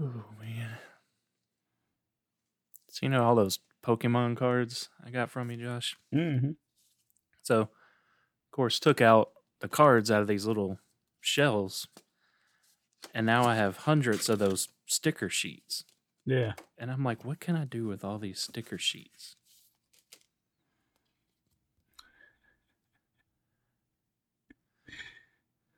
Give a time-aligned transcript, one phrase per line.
[0.00, 0.78] Oh man.
[2.88, 5.96] So you know all those Pokemon cards I got from you, Josh?
[6.14, 6.52] Mm-hmm.
[7.42, 7.68] So, of
[8.50, 10.78] course, took out the cards out of these little
[11.20, 11.86] shells,
[13.14, 15.84] and now I have hundreds of those sticker sheets.
[16.24, 16.52] Yeah.
[16.78, 19.36] And I'm like, what can I do with all these sticker sheets?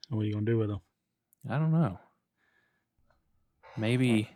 [0.08, 0.80] What are you gonna do with them?
[1.48, 1.98] I don't know.
[3.76, 4.30] Maybe,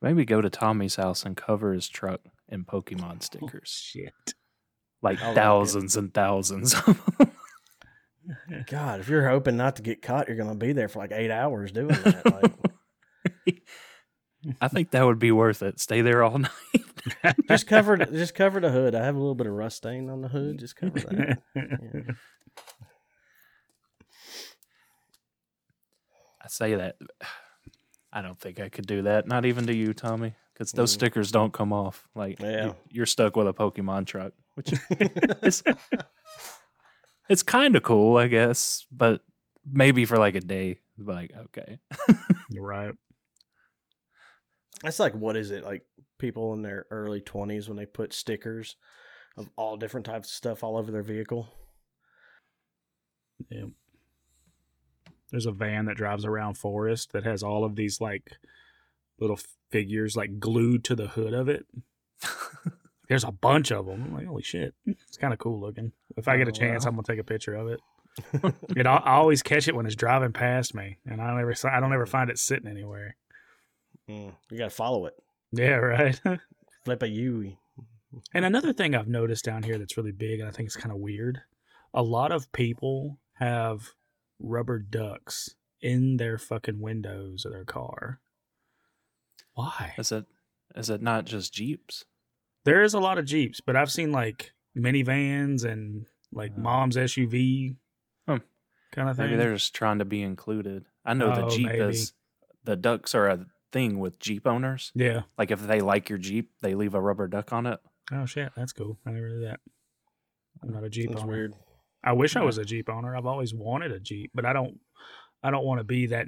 [0.00, 4.34] maybe go to Tommy's house and cover his truck in Pokemon oh, stickers, Shit.
[5.02, 5.40] like I like it.
[5.40, 6.74] thousands and thousands.
[8.66, 11.30] God, if you're hoping not to get caught, you're gonna be there for like eight
[11.30, 12.24] hours doing that.
[13.46, 13.56] Like,
[14.60, 15.80] I think that would be worth it.
[15.80, 16.50] Stay there all night.
[17.48, 18.94] just cover, the- just cover the hood.
[18.94, 20.58] I have a little bit of rust stain on the hood.
[20.58, 21.38] Just cover that.
[21.54, 22.12] Yeah.
[26.42, 26.96] I say that.
[28.12, 29.26] I don't think I could do that.
[29.28, 30.94] Not even to you, Tommy, because those Mm.
[30.94, 32.08] stickers don't come off.
[32.14, 32.66] Like, Yeah.
[32.66, 35.62] you- you're stuck with a Pokemon truck, which it's
[37.28, 39.22] it's kind of cool, I guess, but
[39.64, 40.78] maybe for like a day.
[40.98, 41.78] Like, okay,
[42.58, 42.94] right.
[44.82, 45.82] That's like what is it like?
[46.18, 48.76] People in their early twenties when they put stickers
[49.38, 51.48] of all different types of stuff all over their vehicle.
[53.50, 53.66] Yeah.
[55.30, 58.32] There's a van that drives around forest that has all of these like
[59.18, 59.38] little
[59.70, 61.66] figures like glued to the hood of it.
[63.08, 64.04] There's a bunch of them.
[64.04, 65.92] I'm like, holy shit, it's kind of cool looking.
[66.16, 66.90] If I get a Oh, chance, wow.
[66.90, 67.80] I'm gonna take a picture of it.
[68.76, 71.54] And I, I always catch it when it's driving past me, and I don't ever,
[71.64, 73.16] I don't ever find it sitting anywhere.
[74.08, 75.14] Mm, you gotta follow it.
[75.52, 76.20] Yeah, right.
[76.84, 77.56] Flip a U.
[78.34, 80.92] And another thing I've noticed down here that's really big, and I think it's kind
[80.92, 81.40] of weird,
[81.94, 83.92] a lot of people have
[84.40, 88.20] rubber ducks in their fucking windows of their car.
[89.54, 89.94] Why?
[89.98, 90.26] is it
[90.76, 92.04] is it not just Jeeps?
[92.64, 96.60] There is a lot of Jeeps, but I've seen like minivans and like Oh.
[96.60, 97.76] mom's SUV
[98.26, 98.36] Hmm.
[98.92, 99.26] kind of thing.
[99.26, 100.84] Maybe they're just trying to be included.
[101.04, 101.80] I know the Oh, Jeep maybe.
[101.80, 102.12] is
[102.64, 104.92] the ducks are a thing with Jeep owners.
[104.94, 105.22] yeah.
[105.38, 107.80] Like if they like your Jeep, they leave a rubber duck on it.
[108.12, 108.98] Oh shit, that's cool.
[109.06, 109.60] I never knew that.
[110.62, 111.32] I'm not a Jeep That's owner.
[111.32, 111.54] weird.
[112.02, 113.16] I wish I was a Jeep owner.
[113.16, 114.78] I've always wanted a Jeep, but I don't.
[115.42, 116.26] I don't want to be that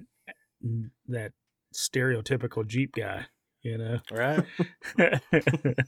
[1.08, 1.32] that
[1.74, 3.26] stereotypical Jeep guy.
[3.62, 4.00] You know.
[4.10, 4.44] Right?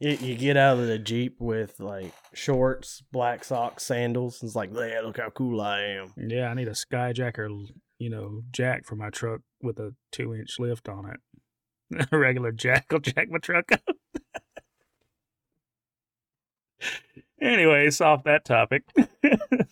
[0.00, 4.40] you, you get out of the Jeep with like shorts, black socks, sandals.
[4.40, 6.12] And it's like, yeah, look how cool I am.
[6.16, 7.66] yeah, I need a Skyjacker,
[7.98, 11.20] you know, jack for my truck with a two inch lift on it.
[12.12, 13.80] A regular jack will jack my truck up.
[17.40, 18.84] Anyways, off that topic.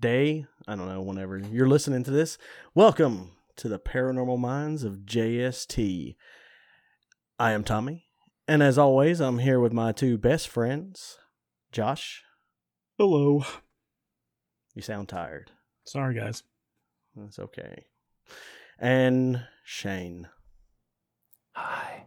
[0.00, 0.46] day.
[0.66, 2.38] I don't know, whenever you're listening to this.
[2.74, 6.14] Welcome to the Paranormal Minds of JST.
[7.38, 8.06] I am Tommy,
[8.46, 11.18] and as always, I'm here with my two best friends,
[11.72, 12.22] Josh.
[12.96, 13.44] Hello.
[14.74, 15.50] You sound tired.
[15.84, 16.42] Sorry, guys.
[17.16, 17.86] That's okay.
[18.78, 20.28] And Shane.
[21.52, 22.04] Hi.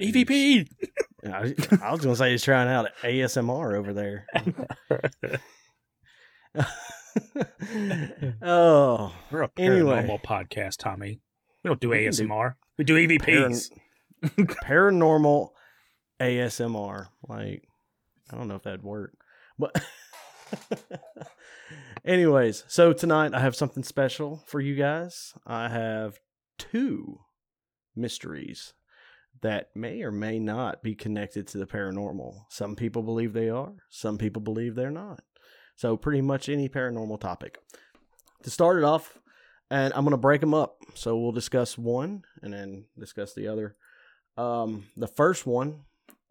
[0.00, 0.68] EVP.
[1.24, 4.26] I, I was going to say he's trying out ASMR over there.
[8.42, 10.02] oh, We're a Anyway.
[10.06, 11.20] paranormal podcast, Tommy.
[11.62, 12.54] We don't do We can do ASMR.
[12.78, 13.70] we do EVPs.
[14.24, 15.50] paranormal
[16.20, 17.06] ASMR.
[17.28, 17.64] Like,
[18.30, 19.12] I don't know if that'd work,
[19.58, 19.74] but
[22.04, 25.34] anyways, so tonight I have something special for you guys.
[25.46, 26.18] I have
[26.58, 27.20] two
[27.94, 28.74] mysteries
[29.42, 32.42] that may or may not be connected to the paranormal.
[32.48, 35.20] Some people believe they are, some people believe they're not.
[35.76, 37.58] So, pretty much any paranormal topic.
[38.42, 39.18] To start it off,
[39.70, 40.76] and I'm going to break them up.
[40.94, 43.76] So, we'll discuss one and then discuss the other.
[44.36, 45.84] Um, the first one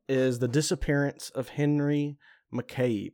[0.08, 2.18] is the disappearance of Henry
[2.54, 3.14] McCabe.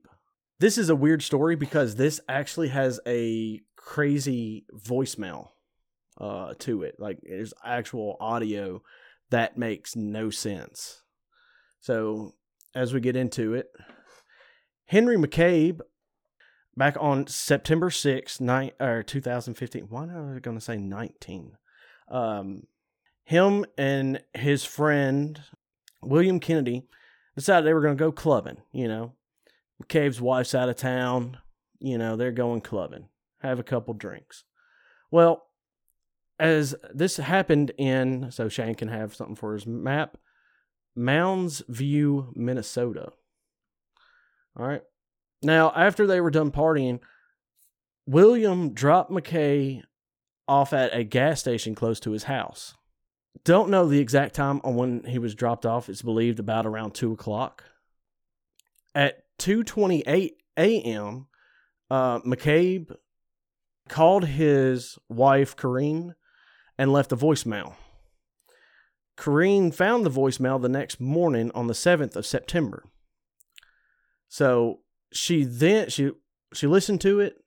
[0.60, 5.50] This is a weird story because this actually has a crazy voicemail
[6.20, 6.96] uh, to it.
[7.00, 8.82] Like there's actual audio
[9.30, 11.04] that makes no sense.
[11.80, 12.34] So
[12.74, 13.68] as we get into it,
[14.86, 15.82] Henry McCabe,
[16.78, 19.88] back on September 6th, nine, or 2015.
[19.90, 21.58] Why am I going to say 19?
[22.10, 22.68] Um,
[23.24, 25.42] him and his friend
[26.02, 26.84] William Kennedy
[27.36, 28.58] decided they were going to go clubbing.
[28.72, 29.14] You know,
[29.84, 31.38] McCabe's wife's out of town.
[31.80, 33.10] You know, they're going clubbing,
[33.42, 34.44] have a couple drinks.
[35.12, 35.44] Well,
[36.40, 40.18] as this happened in, so Shane can have something for his map,
[40.96, 43.12] Mounds View, Minnesota.
[44.58, 44.84] All right.
[45.42, 47.00] Now, after they were done partying,
[48.06, 49.84] William dropped McCabe
[50.48, 52.74] off at a gas station close to his house.
[53.44, 55.90] Don't know the exact time on when he was dropped off.
[55.90, 57.64] It's believed about around two o'clock.
[58.96, 61.28] At two twenty eight a.m.,
[61.92, 62.96] uh, McCabe
[63.88, 66.16] called his wife Corrine
[66.78, 67.76] and left a voicemail.
[69.18, 72.84] Corrine found the voicemail the next morning on the 7th of September.
[74.30, 74.82] So
[75.12, 76.12] she then she
[76.54, 77.38] she listened to it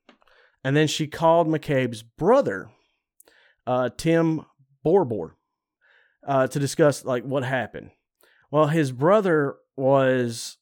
[0.62, 2.70] and then she called McCabe's brother,
[3.66, 4.44] uh, Tim
[4.84, 5.32] Borbor,
[6.26, 7.90] uh, to discuss like what happened.
[8.50, 10.58] Well, his brother was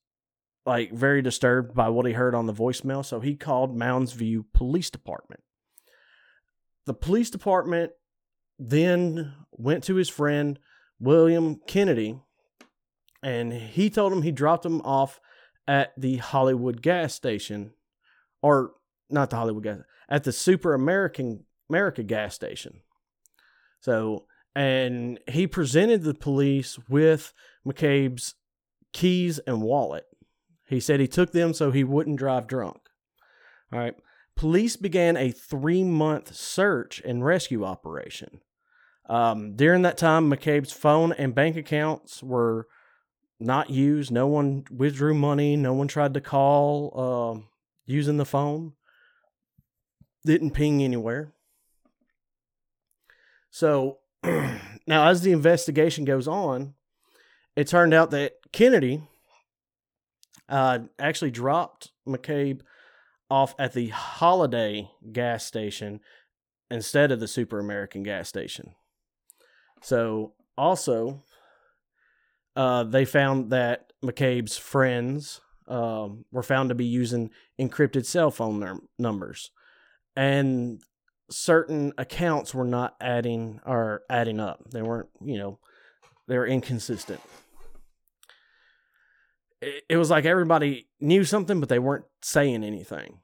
[0.67, 4.45] like very disturbed by what he heard on the voicemail, so he called Mounds View
[4.53, 5.43] Police Department.
[6.87, 7.93] The police department
[8.59, 10.59] then went to his friend
[11.01, 12.21] William Kennedy,
[13.23, 15.21] and he told him he dropped him off
[15.69, 17.73] at the Hollywood gas station,
[18.43, 18.73] or
[19.11, 19.79] not the Hollywood gas,
[20.09, 22.81] at the Super American America gas station.
[23.81, 24.25] So,
[24.57, 27.33] and he presented the police with
[27.67, 28.35] McCabe's
[28.93, 30.07] keys and wallet.
[30.67, 32.81] He said he took them so he wouldn't drive drunk.
[33.73, 33.95] All right.
[34.35, 38.41] Police began a three month search and rescue operation.
[39.09, 42.67] Um, during that time, McCabe's phone and bank accounts were
[43.41, 44.11] not used.
[44.11, 45.57] No one withdrew money.
[45.57, 47.47] No one tried to call uh,
[47.87, 48.73] using the phone.
[50.25, 51.33] Didn't ping anywhere.
[53.51, 56.75] So now, as the investigation goes on,
[57.57, 59.03] it turned out that Kennedy
[60.49, 62.61] uh, actually dropped McCabe
[63.31, 66.01] off at the Holiday gas station
[66.71, 68.75] instead of the Super American gas station.
[69.83, 71.25] So also,
[72.59, 78.59] uh, they found that McCabe's friends um, were found to be using encrypted cell phone
[78.59, 79.53] num- numbers,
[80.17, 80.83] and
[81.31, 84.61] certain accounts were not adding or adding up.
[84.73, 85.61] They weren't, you know,
[86.27, 87.21] they were inconsistent.
[89.63, 93.21] It, it was like everybody knew something, but they weren't saying anything.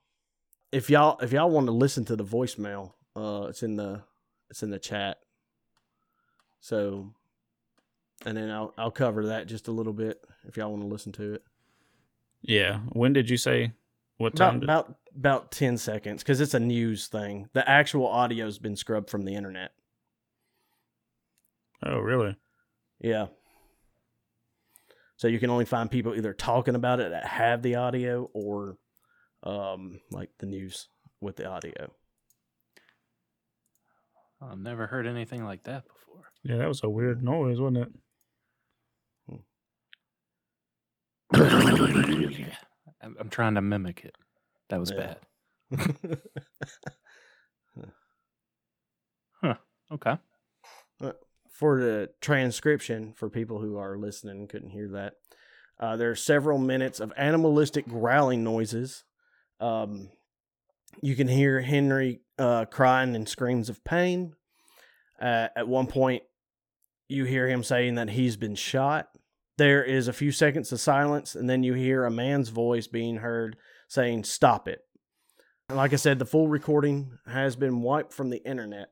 [0.70, 4.02] If y'all if y'all want to listen to the voicemail, uh, it's in the
[4.48, 5.18] it's in the chat.
[6.60, 7.14] So,
[8.24, 11.12] and then I'll I'll cover that just a little bit if y'all want to listen
[11.12, 11.42] to it.
[12.42, 12.80] Yeah.
[12.92, 13.72] When did you say?
[14.18, 14.56] What time?
[14.56, 17.48] About did- about about ten seconds because it's a news thing.
[17.52, 19.72] The actual audio's been scrubbed from the internet.
[21.84, 22.36] oh, really?
[23.00, 23.26] Yeah.
[25.16, 28.76] So you can only find people either talking about it that have the audio or
[29.42, 30.88] um like the news
[31.20, 31.90] with the audio.
[34.40, 36.24] I've never heard anything like that before.
[36.42, 37.92] Yeah, that was a weird noise, wasn't it?
[43.02, 44.16] I'm, trying to mimic it.
[44.70, 45.14] That was Yeah.
[45.70, 45.70] bad.
[49.92, 50.16] Okay.
[51.50, 55.14] for the transcription for people who are listening and couldn't hear that
[55.78, 59.04] uh, there are several minutes of animalistic growling noises
[59.60, 60.08] um,
[61.02, 64.32] you can hear henry uh, crying and screams of pain
[65.20, 66.22] uh, at one point
[67.08, 69.08] you hear him saying that he's been shot
[69.56, 73.16] there is a few seconds of silence and then you hear a man's voice being
[73.16, 73.56] heard
[73.88, 74.80] saying stop it
[75.68, 78.88] And like i said the full recording has been wiped from the internet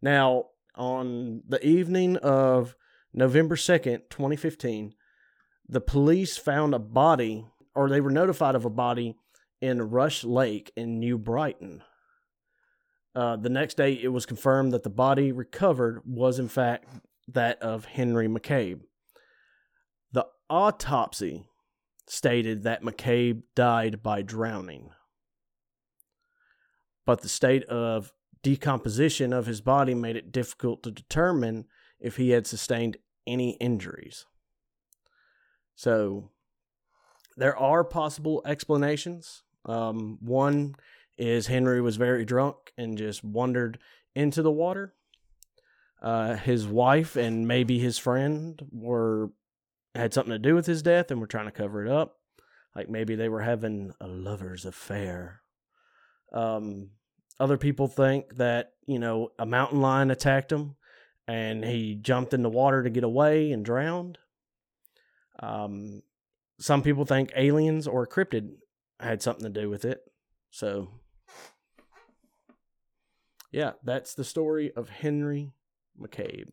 [0.00, 2.76] now on the evening of
[3.12, 4.94] November 2nd, 2015,
[5.68, 9.16] the police found a body, or they were notified of a body
[9.60, 11.82] in Rush Lake in New Brighton.
[13.14, 16.86] Uh, the next day, it was confirmed that the body recovered was, in fact,
[17.26, 18.80] that of Henry McCabe.
[20.50, 21.44] Autopsy
[22.06, 24.90] stated that McCabe died by drowning.
[27.04, 28.12] But the state of
[28.42, 31.66] decomposition of his body made it difficult to determine
[32.00, 34.26] if he had sustained any injuries.
[35.74, 36.30] So
[37.36, 39.42] there are possible explanations.
[39.64, 40.76] Um, one
[41.16, 43.78] is Henry was very drunk and just wandered
[44.14, 44.94] into the water.
[46.00, 49.30] Uh, his wife and maybe his friend were
[49.94, 52.16] had something to do with his death and were trying to cover it up.
[52.74, 55.40] Like maybe they were having a lover's affair.
[56.32, 56.90] Um,
[57.40, 60.76] other people think that you know a mountain lion attacked him,
[61.26, 64.18] and he jumped in the water to get away and drowned.
[65.40, 66.02] Um,
[66.58, 68.54] some people think aliens or cryptid
[69.00, 70.00] had something to do with it.
[70.50, 70.88] So,
[73.52, 75.52] yeah, that's the story of Henry
[76.00, 76.52] McCabe.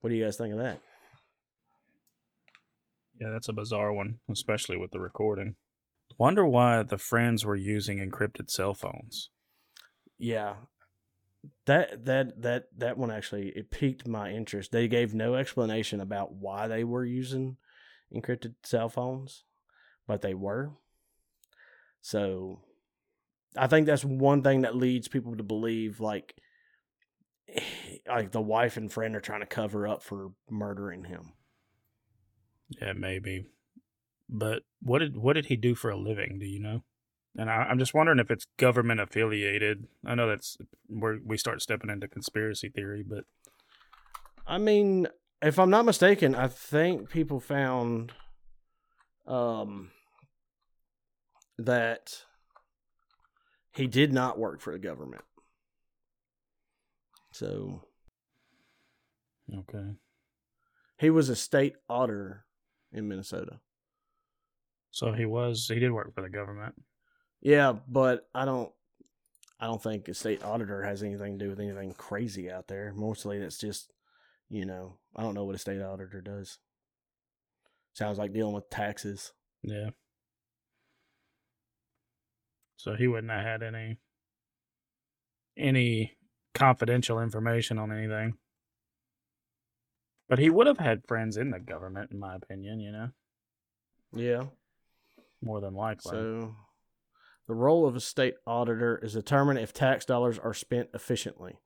[0.00, 0.80] What do you guys think of that?
[3.20, 5.56] Yeah, that's a bizarre one, especially with the recording.
[6.18, 9.30] Wonder why the friends were using encrypted cell phones.
[10.18, 10.54] Yeah.
[11.66, 14.72] That that that that one actually it piqued my interest.
[14.72, 17.56] They gave no explanation about why they were using
[18.14, 19.44] encrypted cell phones,
[20.06, 20.72] but they were.
[22.00, 22.60] So
[23.56, 26.34] I think that's one thing that leads people to believe like
[28.08, 31.32] like the wife and friend are trying to cover up for murdering him.
[32.68, 33.46] Yeah, maybe.
[34.28, 36.38] But what did what did he do for a living?
[36.38, 36.82] Do you know?
[37.38, 39.86] And I, I'm just wondering if it's government affiliated.
[40.04, 40.56] I know that's
[40.88, 43.24] where we start stepping into conspiracy theory, but
[44.46, 45.08] I mean,
[45.42, 48.12] if I'm not mistaken, I think people found
[49.26, 49.90] um
[51.58, 52.22] that
[53.72, 55.24] he did not work for the government.
[57.32, 57.82] So
[59.54, 59.96] okay.
[60.98, 62.45] he was a state auditor
[62.96, 63.60] in Minnesota.
[64.90, 66.74] So he was he did work for the government.
[67.42, 68.72] Yeah, but I don't
[69.60, 72.92] I don't think a state auditor has anything to do with anything crazy out there.
[72.94, 73.92] Mostly it's just,
[74.48, 76.58] you know, I don't know what a state auditor does.
[77.94, 79.32] Sounds like dealing with taxes.
[79.62, 79.90] Yeah.
[82.76, 83.98] So he wouldn't have had any
[85.56, 86.16] any
[86.54, 88.34] confidential information on anything.
[90.28, 93.10] But he would have had friends in the government, in my opinion, you know,
[94.12, 94.46] Yeah.
[95.40, 96.10] more than likely.
[96.10, 96.56] So,
[97.46, 101.58] the role of a state auditor is determine if tax dollars are spent efficiently.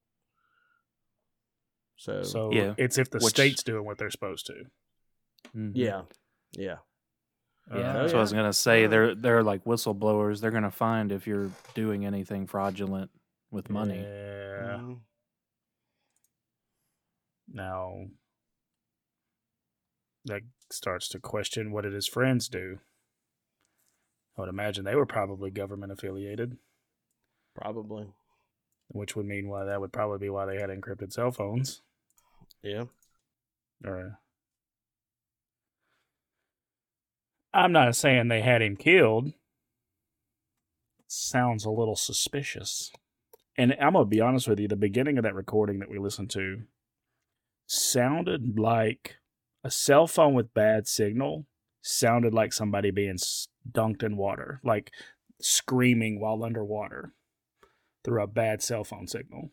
[1.96, 2.74] So, so Yeah.
[2.78, 4.64] it's if the Which- state's doing what they're supposed to.
[5.54, 5.72] Mhm.
[5.74, 6.02] yeah,
[6.52, 6.78] yeah,
[7.68, 8.84] Yeah, Uh, that's what I was gonna say.
[8.86, 8.88] Oh.
[8.88, 10.40] They're they're like whistleblowers.
[10.40, 13.10] They're gonna find if you're doing anything fraudulent
[13.50, 14.00] with money.
[14.00, 14.78] Yeah.
[14.80, 15.00] Mhm.
[17.48, 18.06] Now
[20.24, 22.78] that starts to question what did his friends do.
[24.36, 26.56] I would imagine they were probably government affiliated,
[27.54, 28.06] probably.
[28.88, 31.82] which would mean why that would probably be why they had encrypted cell phones.
[32.62, 32.84] Yeah,
[33.84, 34.10] Or uh,
[37.52, 39.32] I'm not saying they had him killed.
[41.06, 42.92] Sounds a little suspicious.
[43.56, 46.30] And I'm gonna be honest with you, the beginning of that recording that we listened
[46.30, 46.62] to
[47.66, 49.16] sounded like
[49.62, 51.46] a cell phone with bad signal
[51.82, 53.18] sounded like somebody being
[53.70, 54.90] dunked in water, like
[55.40, 57.12] screaming while underwater
[58.04, 59.50] through a bad cell phone signal.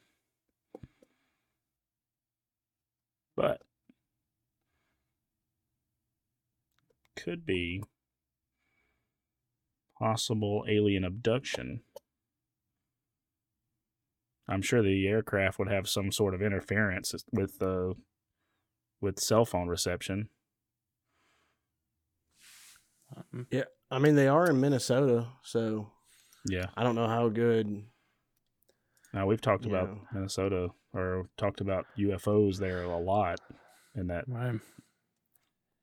[3.35, 3.61] But
[7.15, 7.83] could be
[9.99, 11.81] possible alien abduction.
[14.47, 17.93] I'm sure the aircraft would have some sort of interference with uh,
[19.01, 20.29] with cell phone reception.
[23.15, 23.63] Um, yeah.
[23.89, 25.91] I mean, they are in Minnesota, so
[26.45, 26.67] Yeah.
[26.75, 27.83] I don't know how good.
[29.13, 30.01] Now we've talked about Yeah.
[30.13, 33.39] Minnesota or talked about UFOs there a lot
[33.95, 34.59] in that Right.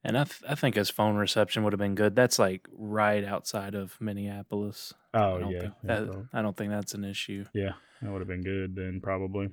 [0.06, 2.14] And I, th- I think his phone reception would have been good.
[2.14, 4.92] That's like right outside of Minneapolis.
[5.14, 5.60] Oh I yeah.
[5.60, 7.46] think yeah, that, so- I don't think that's an issue.
[7.54, 9.48] yeah, that would have been good then probably.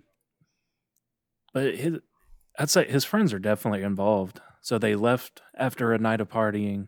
[1.53, 1.99] But his,
[2.59, 4.41] I'd say his friends are definitely involved.
[4.61, 6.87] So they left after a night of partying,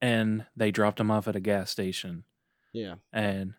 [0.00, 2.24] and they dropped him off at a gas station.
[2.72, 3.54] Yeah, And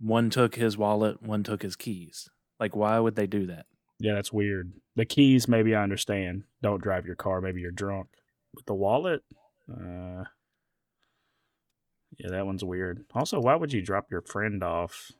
[0.00, 2.28] one took his wallet, one took his keys.
[2.58, 3.66] Like, why would they do that?
[4.00, 4.72] Yeah, that's weird.
[4.96, 6.42] The keys, maybe I understand.
[6.62, 7.40] Don't drive your car.
[7.40, 8.08] Maybe you're drunk.
[8.54, 9.22] But the wallet,
[9.70, 10.24] uh,
[12.18, 13.04] yeah, that one's weird.
[13.14, 15.12] Also, why would you drop your friend off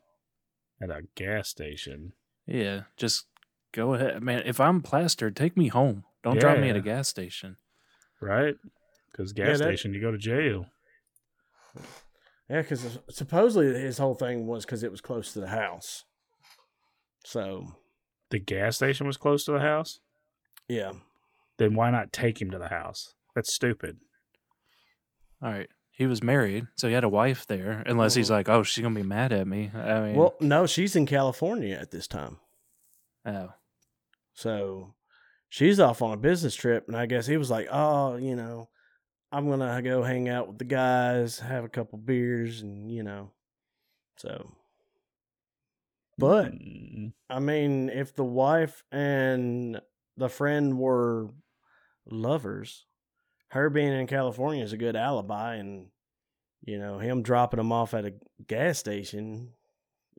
[0.81, 2.13] at a gas station?
[2.45, 3.27] Yeah, just
[3.71, 4.43] go ahead, man.
[4.45, 6.03] If I'm plastered, take me home.
[6.23, 7.57] Don't drop me at a gas station.
[8.21, 8.55] Right?
[9.11, 10.65] Because gas Yeah, that- station, you go to jail.
[12.49, 12.61] yeah.
[12.61, 16.05] Because supposedly his whole thing was because it was close to the house.
[17.23, 17.75] So
[18.31, 19.99] The gas station was close to the house.
[20.67, 20.91] Yeah.
[21.57, 23.15] then why not take him to the house?
[23.35, 23.97] That's stupid.
[25.41, 25.67] All right.
[25.91, 27.83] He was married, so he had a wife there.
[27.85, 28.31] Unless he's Mhm.
[28.31, 31.75] like, "Oh, she's gonna be mad at me." I mean, Well, no, she's in California
[31.75, 32.39] at this time.
[33.25, 33.51] oh,
[34.39, 34.95] So
[35.49, 38.69] she's off on a business trip, and I guess he was like, "Oh, you know,
[39.33, 43.31] I'm gonna go hang out with the guys, have a couple beers, and you know."
[44.15, 44.55] So,
[46.17, 49.81] but Mm, I mean, if the wife and
[50.15, 51.31] the friend were
[52.09, 52.85] lovers,
[53.49, 55.87] her being in California is a good alibi, and
[56.61, 58.13] you know, him dropping him off at a
[58.47, 59.51] gas station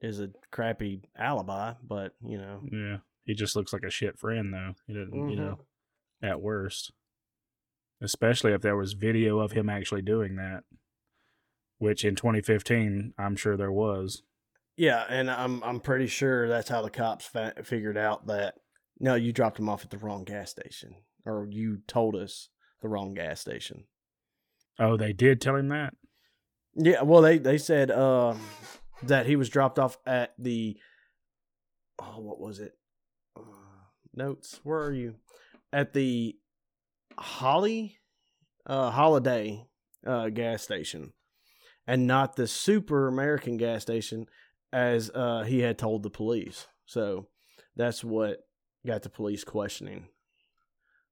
[0.02, 1.72] is a crappy alibi.
[1.82, 4.74] But you know, yeah, he just looks like a shit friend though.
[4.86, 5.38] He didn't, you Mhm.
[5.38, 5.60] know,
[6.22, 6.92] at worst.
[8.02, 10.64] Especially if there was video of him actually doing that,
[11.78, 14.22] which in 2015 I'm sure there was.
[14.76, 18.54] Yeah, and I'm I'm pretty sure that's how the cops fa- figured out that
[18.98, 20.94] no, you dropped him off at the wrong gas station,
[21.26, 22.48] or you told us
[22.80, 23.84] the wrong gas station.
[24.78, 25.94] Oh, they did tell him that.
[26.74, 28.34] Yeah, well they they said uh,
[29.02, 30.78] that he was dropped off at the
[31.98, 32.72] oh what was it
[34.20, 35.14] notes where are you
[35.72, 36.36] at the
[37.18, 37.96] Holly
[38.66, 39.66] uh, Holiday
[40.06, 41.12] uh, gas station
[41.86, 44.26] and not the Super American gas station
[44.72, 46.66] as uh, he had told the police.
[46.86, 47.26] So
[47.76, 48.38] that's what
[48.86, 50.08] got the police questioning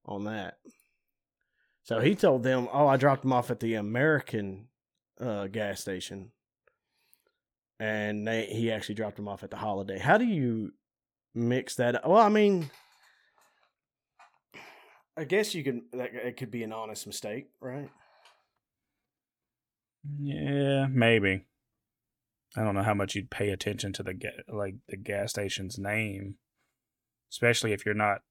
[0.05, 0.59] on that.
[1.83, 4.69] So he told them, "Oh, I dropped him off at the American
[5.21, 6.33] uh, gas station,"
[7.81, 9.99] and they, he actually dropped him off at the Holiday.
[9.99, 10.73] How do you
[11.35, 11.97] mix that?
[11.97, 12.07] Up?
[12.07, 12.71] Well, I mean,
[15.19, 15.83] I guess you can.
[15.93, 17.91] That it could be an honest mistake, right?
[20.21, 21.45] Yeah, maybe.
[22.57, 25.77] I don't know how much you'd pay attention to the ga- like the gas station's
[25.77, 26.37] name,
[27.33, 28.23] especially if you're not.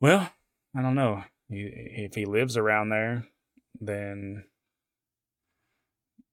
[0.00, 0.30] Well,
[0.76, 1.24] I don't know.
[1.50, 3.26] If he lives around there,
[3.80, 4.44] then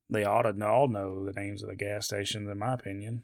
[0.09, 3.23] they ought to all know the names of the gas stations, in my opinion.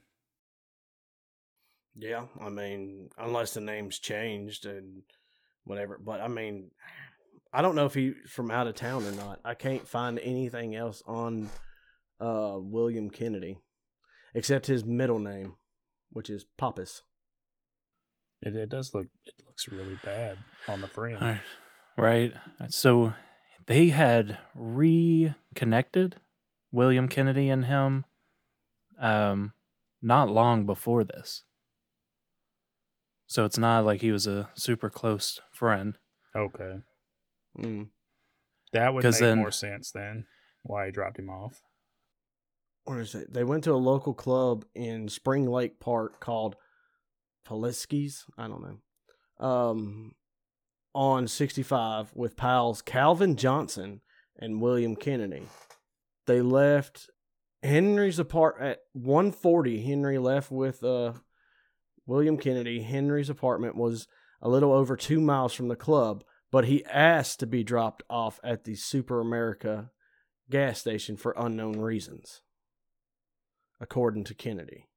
[1.95, 5.03] Yeah, I mean, unless the name's changed and
[5.65, 5.99] whatever.
[6.03, 6.71] But I mean,
[7.53, 9.39] I don't know if he's from out of town or not.
[9.43, 11.49] I can't find anything else on
[12.19, 13.59] uh, William Kennedy
[14.33, 15.55] except his middle name,
[16.11, 17.01] which is Pappas.
[18.41, 21.17] It, it does look it looks really bad on the frame.
[21.21, 21.41] all right.
[21.97, 22.33] right.
[22.69, 23.13] So
[23.67, 26.17] they had reconnected,
[26.71, 28.05] William Kennedy and him,
[28.99, 29.53] um,
[30.01, 31.43] not long before this.
[33.35, 35.97] So it's not like he was a super close friend.
[36.33, 36.79] Okay,
[37.57, 37.89] Mm.
[38.71, 40.25] that would 'Cause make then- more sense then.
[40.63, 41.61] Why he dropped him off?
[42.85, 43.33] Where is it?
[43.33, 46.55] They went to a local club in Spring Lake Park called
[47.45, 48.25] Poliski's.
[48.37, 49.45] I don't know.
[49.45, 50.15] Um,
[50.93, 54.01] on 65 with pals Calvin Johnson
[54.37, 55.49] and William Kennedy.
[56.25, 57.09] They left
[57.63, 59.81] Henry's apart at 140.
[59.81, 61.15] Henry left with uh
[62.05, 62.81] William Kennedy.
[62.83, 64.07] Henry's apartment was
[64.41, 68.39] a little over two miles from the club, but he asked to be dropped off
[68.43, 69.91] at the Super America
[70.49, 72.41] gas station for unknown reasons,
[73.79, 74.87] according to Kennedy.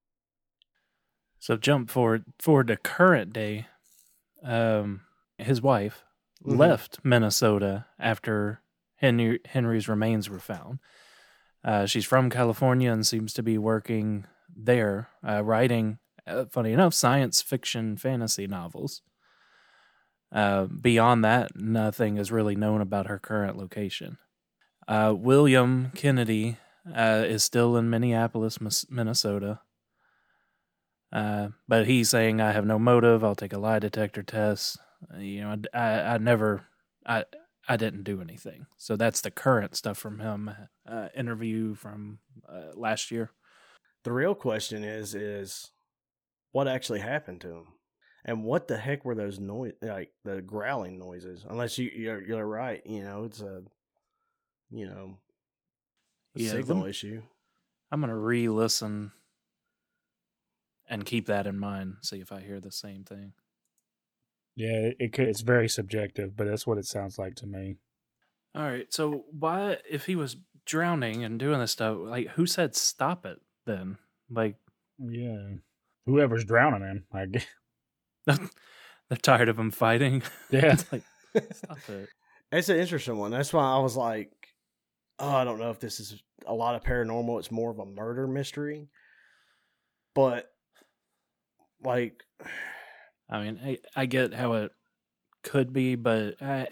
[1.38, 3.66] So jump forward forward to current day.
[4.42, 5.02] Um,
[5.38, 6.04] his wife
[6.44, 6.58] Mhm.
[6.58, 8.60] left Minnesota after
[8.96, 10.80] Henry Henry's remains were found.
[11.64, 15.98] Uh, she's from California and seems to be working there, uh, writing.
[16.28, 19.02] Uh, funny enough, science fiction fantasy novels.
[20.30, 24.18] Uh, beyond that, nothing is really known about her current location.
[24.86, 26.58] Uh, William Kennedy
[26.94, 28.58] uh, is still in Minneapolis,
[28.90, 29.60] Minnesota.
[31.10, 33.24] Uh, but he's saying, I have no motive.
[33.24, 34.78] I'll take a lie detector test.
[35.12, 36.64] Uh, You know, I, I, I never,
[37.06, 37.24] I,
[37.66, 38.66] I didn't do anything.
[38.76, 40.50] So that's the current stuff from him.
[40.86, 43.30] Uh, interview from uh, last year.
[44.04, 45.70] The real question is is
[46.52, 47.66] what actually happened to him,
[48.24, 51.44] and what the heck were those noise like the growling noises?
[51.48, 53.64] Unless you you're, you're right, you know it's a
[54.70, 55.18] you know
[56.34, 57.22] a Yeah, signal lem- issue.
[57.90, 59.12] I'm gonna re-listen
[60.88, 61.98] and keep that in mind.
[62.02, 63.34] See if I hear the same thing.
[64.56, 67.78] Yeah, it, it could, it's very subjective, but that's what it sounds like to me.
[68.54, 68.92] All right.
[68.92, 73.40] So why, if he was drowning and doing this stuff, like who said stop it?
[73.66, 73.98] Then,
[74.30, 74.56] like,
[74.98, 75.58] Yeah,
[76.08, 77.46] whoever's drowning him, I guess.
[78.26, 80.22] they're tired of him fighting.
[80.50, 81.02] Yeah, It's like,
[81.52, 82.08] stop it.
[82.50, 83.30] It's an interesting one.
[83.30, 84.32] That's why I was like,
[85.18, 87.38] oh, I don't know if this is a lot of paranormal.
[87.38, 88.88] It's more of a murder mystery,
[90.14, 90.50] but
[91.84, 92.22] like
[93.28, 94.72] I mean, I, I get how it
[95.44, 96.68] could be, but I,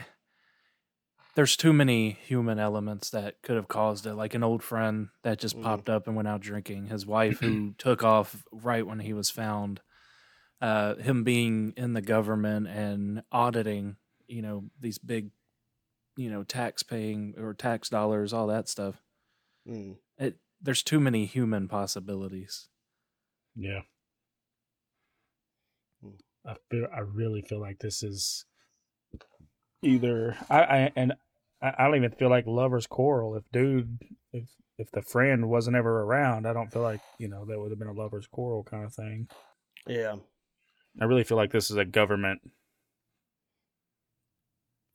[1.37, 4.15] there's too many human elements that could have caused it.
[4.15, 5.63] Like an old friend that just Mhm.
[5.63, 6.87] popped up and went out drinking.
[6.89, 9.81] His wife who took off right when he was found.
[10.61, 13.97] Uh, him being in the government and auditing,
[14.27, 15.31] you know, these big,
[16.17, 19.03] you know, tax paying or tax dollars, all that stuff.
[19.69, 19.99] Mm.
[20.19, 22.71] It there's too many human possibilities.
[23.55, 23.83] Yeah.
[26.03, 26.13] Hmm.
[26.47, 28.47] I feel I really feel like this is
[29.83, 31.15] either I, I and
[31.63, 33.37] I, I don't even feel like lovers quarrel.
[33.37, 33.99] If dude
[34.33, 37.71] if if the friend wasn't ever around, I don't feel like, you know, that would
[37.71, 39.29] have been a lovers quarrel kind of thing.
[39.87, 40.17] Yeah.
[41.01, 42.41] I really feel like this is a government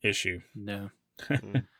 [0.02, 0.40] issue.
[0.54, 0.90] No.
[1.28, 1.66] Mm.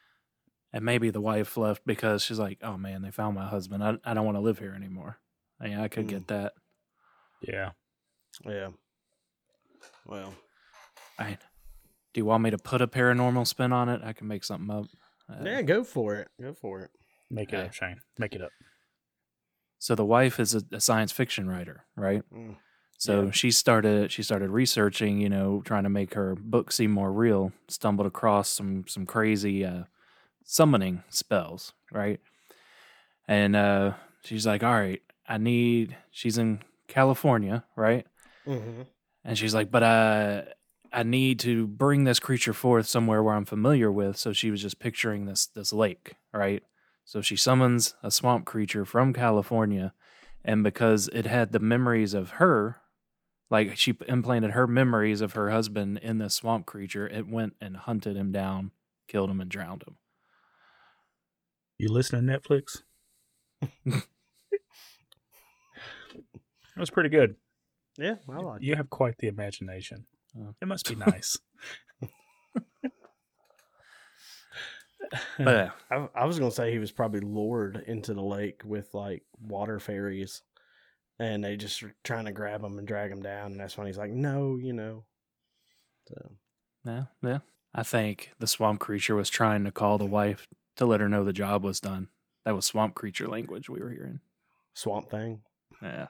[0.75, 3.85] And maybe the wife left because she's like, "Oh man, they found my husband.
[3.85, 5.18] I I don't want to live here anymore."
[5.62, 6.09] Yeah, I could Mm.
[6.09, 6.55] get that.
[7.42, 7.73] Yeah.
[8.47, 8.68] Yeah.
[10.07, 10.33] Well,
[11.18, 11.37] I,
[12.12, 14.01] do you want me to put a paranormal spin on it?
[14.05, 14.87] I can make something up.
[15.31, 16.29] Uh, yeah, go for it.
[16.40, 16.90] Go for it.
[17.31, 17.66] Make it Okay.
[17.66, 18.01] up, Shane.
[18.18, 18.51] Make it up.
[19.79, 22.22] So the wife is a, a science fiction writer, right?
[22.33, 22.57] Mm.
[22.98, 23.31] So Yeah.
[23.33, 27.53] she started she started researching, you know, trying to make her book seem more real.
[27.68, 29.85] Stumbled across some some crazy uh,
[30.44, 32.20] summoning spells, right?
[33.27, 33.94] And uh,
[34.25, 38.07] she's like, "All right, I need." She's in California, right?
[38.46, 38.83] Mm-hmm.
[39.25, 40.42] And she's like, "But uh,
[40.92, 44.62] I need to bring this creature forth somewhere where I'm familiar with." So she was
[44.62, 46.62] just picturing this this lake, right?
[47.05, 49.92] So she summons a swamp creature from California,
[50.44, 52.76] and because it had the memories of her,
[53.50, 57.76] like she implanted her memories of her husband in this swamp creature, it went and
[57.76, 58.70] hunted him down,
[59.09, 59.96] killed him, and drowned him.
[61.78, 62.83] You listen to Netflix?
[63.85, 64.07] that
[66.76, 67.37] was pretty good.
[67.98, 68.62] Yeah, I like.
[68.62, 70.07] You have quite the imagination.
[70.38, 70.55] Oh.
[70.61, 71.38] It must be nice.
[75.38, 78.95] But uh, I, I was gonna say he was probably lured into the lake with
[78.95, 80.42] like water fairies,
[81.18, 83.87] and they just were trying to grab him and drag him down, and that's when
[83.87, 85.05] he's like, "No, you know."
[86.09, 86.33] So
[86.85, 87.38] yeah, yeah,
[87.75, 91.25] I think the swamp creature was trying to call the wife to let her know
[91.25, 92.09] the job was done.
[92.45, 94.21] That was swamp creature language we were hearing.
[94.75, 95.42] swamp thing.
[95.83, 96.07] Yeah.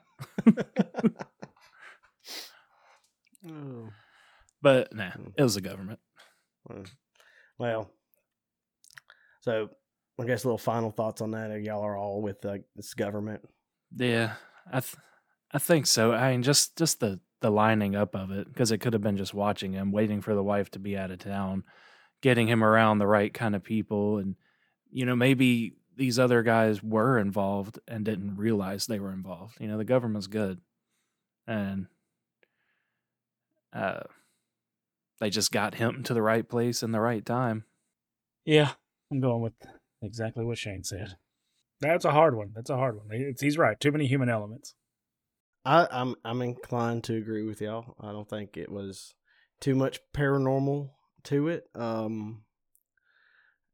[3.48, 3.88] oh.
[4.62, 5.28] But nah, Hmm.
[5.36, 5.98] it was the government.
[7.58, 7.90] Well,
[9.40, 9.68] so
[10.18, 11.60] I guess a little final thoughts on that.
[11.62, 13.42] Y'all are all with uh, this government.
[13.96, 14.34] Yeah,
[14.70, 14.96] I th-
[15.52, 16.12] I think so.
[16.12, 19.16] I mean, just just the the lining up of it because it could have been
[19.16, 21.64] just watching him, waiting for the wife to be out of town,
[22.20, 24.36] getting him around the right kind of people, and
[24.90, 29.56] you know maybe these other guys were involved and didn't realize they were involved.
[29.60, 30.60] You know, the government's good,
[31.46, 31.86] and
[33.72, 34.00] uh,
[35.22, 37.64] they just got him to the right place in the right time.
[38.44, 38.72] yeah,
[39.08, 39.52] I'm going with
[40.02, 41.14] exactly what Shane said.
[41.80, 42.50] That's a hard one.
[42.56, 43.06] That's a hard one.
[43.12, 43.78] It's, he's right.
[43.78, 44.74] Too many human elements.
[45.64, 47.94] I, I'm I'm inclined to agree with y'all.
[48.00, 49.14] I don't think it was
[49.60, 50.90] too much paranormal
[51.24, 51.68] to it.
[51.76, 52.42] Um,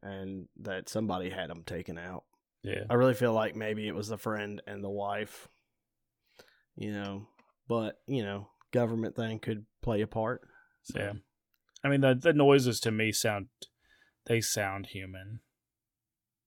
[0.03, 2.25] and that somebody had them taken out.
[2.63, 2.83] Yeah.
[2.91, 5.49] I really feel like maybe it was the friend and the wife.
[6.77, 7.27] You know,
[7.69, 10.43] but you know, government thing could play a part.
[10.83, 11.13] So, Yeah.
[11.85, 13.47] I mean, the the noises to me sound,
[14.27, 15.41] they sound human.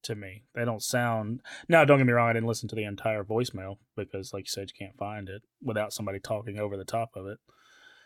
[0.05, 1.41] To me, they don't sound.
[1.69, 2.29] Now, don't get me wrong.
[2.29, 5.43] I didn't listen to the entire voicemail because, like you said, you can't find it
[5.61, 7.37] without somebody talking over the top of it.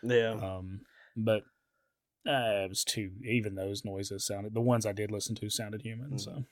[0.02, 0.32] yeah.
[0.32, 0.80] Um,
[1.16, 1.44] but
[2.28, 3.12] uh, it was too.
[3.24, 4.52] Even those noises sounded.
[4.52, 6.18] The ones I did listen to sounded human.
[6.18, 6.44] So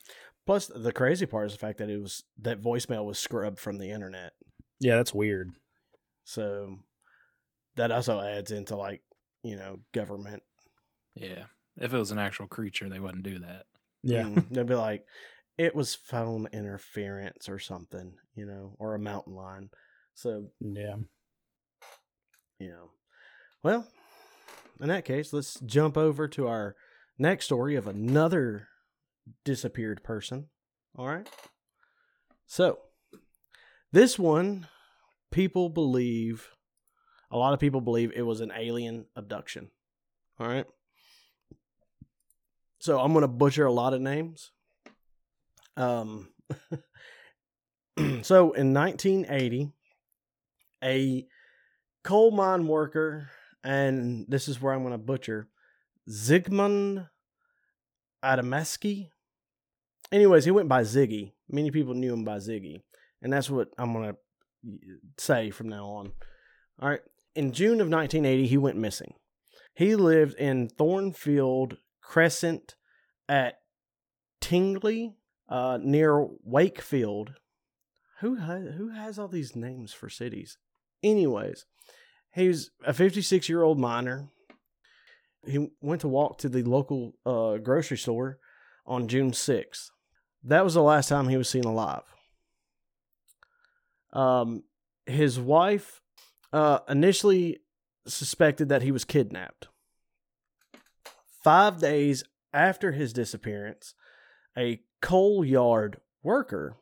[0.47, 3.79] Plus, the crazy part is the fact that it was that voicemail was scrubbed from
[3.79, 4.33] the internet.
[4.81, 5.51] yeah, that's weird.
[6.25, 6.79] So
[7.77, 9.03] that also adds into like
[9.43, 10.43] you know government.
[11.15, 11.45] Yeah,
[11.77, 13.67] if it was an actual creature, they wouldn't do that.
[14.03, 14.25] Yeah.
[14.25, 15.05] Mm, they'd be like,
[15.57, 19.71] it was phone interference or something, you know, or a mountain lion.
[20.15, 20.97] So Yeah.
[22.59, 22.91] you know,
[23.63, 23.87] well,
[24.81, 26.75] in that case, let's jump over to our
[27.19, 28.69] next story of another
[29.45, 30.49] disappeared person.
[30.97, 31.29] All right.
[32.47, 32.79] So
[33.93, 34.67] this one,
[35.31, 36.49] people believe,
[37.31, 39.71] a lot of people believe it was an alien abduction.
[40.39, 40.67] All right.
[42.85, 44.51] So I'm going to butcher a lot of names.
[45.75, 46.29] Um,
[48.21, 49.73] so in 1980,
[50.83, 51.27] a
[52.03, 53.31] coal mine worker,
[53.65, 55.49] and this is where I'm going to butcher,
[56.11, 57.09] Zygmunt
[58.23, 59.09] Adamski.
[60.13, 61.33] Anyways, he went by Ziggy.
[61.49, 62.83] Many people knew him by Ziggy,
[63.23, 64.19] and that's what I'm going to
[65.17, 66.13] say from now on.
[66.83, 67.01] All right.
[67.35, 69.15] In June of 1980, he went missing.
[69.73, 72.75] He lived in Thornfield Crescent
[73.29, 73.61] at
[74.41, 75.17] Tingley,
[75.49, 77.35] uh, near Wakefield.
[78.21, 80.59] Who has, who has all these names for cities?
[81.03, 81.67] Anyways,
[82.33, 84.29] he's a 56 year old miner.
[85.47, 88.39] He went to walk to the local uh, grocery store
[88.87, 89.91] on June 6th.
[90.45, 92.03] That was the last time he was seen alive.
[94.13, 94.63] Um,
[95.07, 96.01] his wife
[96.53, 97.61] uh, initially
[98.07, 99.69] suspected that he was kidnapped.
[101.45, 103.95] Five days after his disappearance,
[104.57, 106.79] a coal yard worker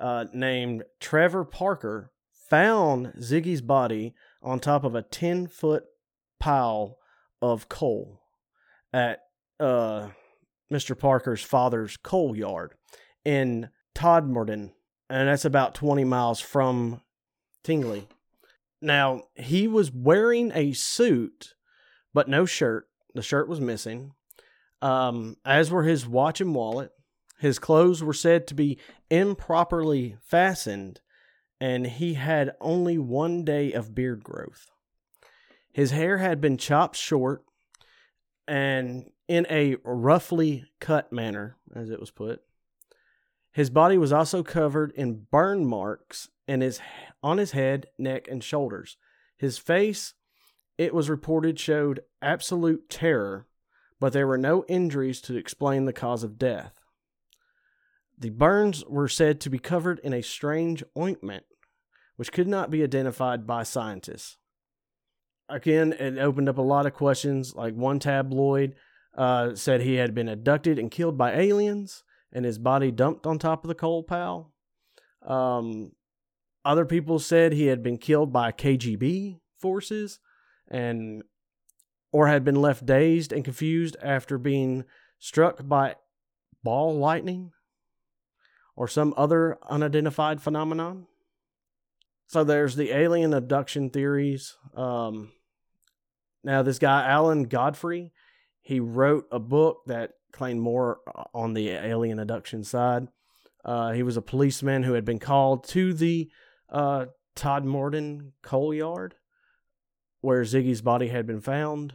[0.00, 2.10] uh, named Trevor Parker
[2.50, 5.84] found Ziggy's body on top of a 10 foot
[6.40, 6.98] pile
[7.40, 8.20] of coal
[8.92, 9.20] at
[9.60, 10.08] uh,
[10.72, 10.98] Mr.
[10.98, 12.74] Parker's father's coal yard
[13.24, 14.72] in Todmorden,
[15.08, 17.00] and that's about 20 miles from
[17.62, 18.08] Tingley.
[18.82, 21.54] Now, he was wearing a suit,
[22.12, 22.88] but no shirt.
[23.16, 24.12] The shirt was missing,
[24.82, 26.92] um, as were his watch and wallet.
[27.38, 28.78] His clothes were said to be
[29.10, 31.00] improperly fastened,
[31.60, 34.70] and he had only one day of beard growth.
[35.72, 37.44] His hair had been chopped short
[38.46, 42.42] and in a roughly cut manner, as it was put.
[43.50, 46.80] His body was also covered in burn marks and his
[47.22, 48.98] on his head, neck, and shoulders.
[49.36, 50.14] His face,
[50.78, 53.46] it was reported, showed absolute terror,
[53.98, 56.74] but there were no injuries to explain the cause of death.
[58.18, 61.44] The burns were said to be covered in a strange ointment,
[62.16, 64.38] which could not be identified by scientists.
[65.48, 67.54] Again, it opened up a lot of questions.
[67.54, 68.74] Like one tabloid
[69.16, 73.38] uh, said he had been abducted and killed by aliens, and his body dumped on
[73.38, 74.52] top of the coal pile.
[75.24, 75.92] Um,
[76.64, 80.18] other people said he had been killed by KGB forces,
[80.68, 81.22] and
[82.12, 84.84] or had been left dazed and confused after being
[85.18, 85.96] struck by
[86.62, 87.52] ball lightning
[88.74, 91.06] or some other unidentified phenomenon.
[92.26, 94.56] So there's the alien abduction theories.
[94.74, 95.32] Um,
[96.42, 98.12] now, this guy, Alan Godfrey,
[98.62, 101.00] he wrote a book that claimed more
[101.34, 103.08] on the alien abduction side.
[103.64, 106.30] Uh, he was a policeman who had been called to the
[106.68, 109.14] uh, Todmorden coal yard
[110.20, 111.94] where Ziggy's body had been found.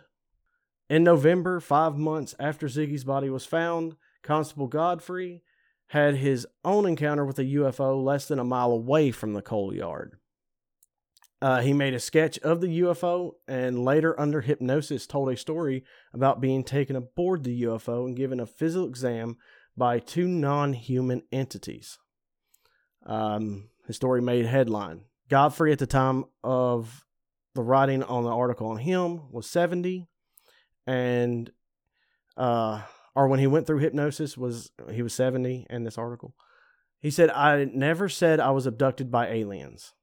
[0.89, 5.43] In November, five months after Ziggy's body was found, Constable Godfrey
[5.87, 9.73] had his own encounter with a UFO less than a mile away from the coal
[9.73, 10.17] yard.
[11.41, 15.83] Uh, he made a sketch of the UFO and later, under hypnosis, told a story
[16.13, 19.37] about being taken aboard the UFO and given a physical exam
[19.75, 21.97] by two non human entities.
[23.05, 25.01] Um, his story made headline.
[25.29, 27.05] Godfrey, at the time of
[27.55, 30.07] the writing on the article on him, was 70.
[30.87, 31.51] And
[32.37, 32.81] uh,
[33.15, 36.35] or when he went through hypnosis was he was 70 in this article.
[36.99, 39.93] He said I never said I was abducted by aliens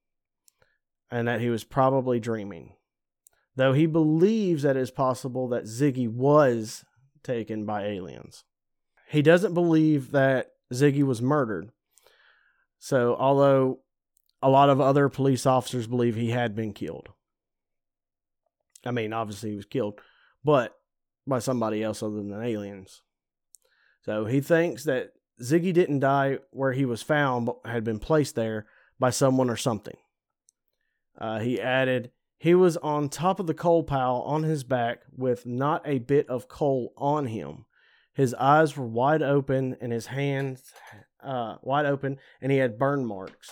[1.11, 2.75] and that he was probably dreaming.
[3.57, 6.85] Though he believes that it is possible that Ziggy was
[7.25, 8.45] taken by aliens.
[9.09, 11.71] He doesn't believe that Ziggy was murdered.
[12.79, 13.81] So, although
[14.41, 17.09] a lot of other police officers believe he had been killed.
[18.85, 20.01] I mean, obviously he was killed,
[20.45, 20.75] but
[21.27, 23.03] by somebody else other than aliens.
[24.03, 25.11] So he thinks that
[25.43, 28.67] Ziggy didn't die where he was found, but had been placed there
[28.99, 29.97] by someone or something.
[31.21, 35.45] Uh, he added, he was on top of the coal pile on his back with
[35.45, 37.67] not a bit of coal on him.
[38.15, 40.73] His eyes were wide open and his hands
[41.23, 43.51] uh, wide open, and he had burn marks.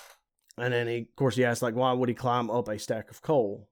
[0.59, 3.11] And then, he, of course, he asked, like, why would he climb up a stack
[3.11, 3.69] of coal?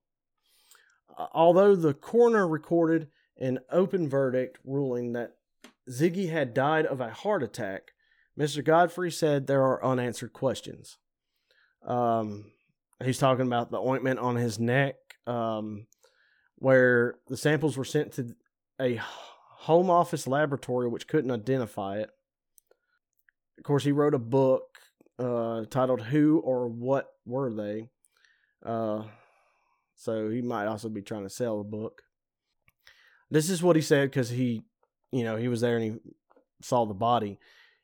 [1.17, 5.33] Uh, although the coroner recorded an open verdict ruling that
[5.91, 7.93] Ziggy had died of a heart attack,
[8.39, 8.65] Mr.
[8.65, 10.99] Godfrey said there are unanswered questions.
[11.87, 12.53] Um,
[13.05, 14.97] he's talking about the ointment on his neck,
[15.27, 15.87] um,
[16.57, 18.35] where the samples were sent to
[18.81, 19.01] a
[19.59, 22.11] home office laboratory which couldn't identify it.
[23.59, 24.79] Of course, he wrote a book
[25.19, 27.89] uh, titled "Who or What Were They."
[28.65, 29.05] Uh,
[30.05, 32.03] so he might also be trying to sell a book.
[33.31, 34.63] This is what he said because he,
[35.11, 35.99] you know, he was there and he
[36.61, 37.39] saw the body.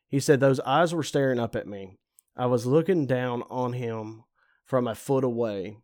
[0.07, 1.97] He said, Those eyes were staring up at me.
[2.37, 4.23] I was looking down on him
[4.65, 5.77] from a foot away.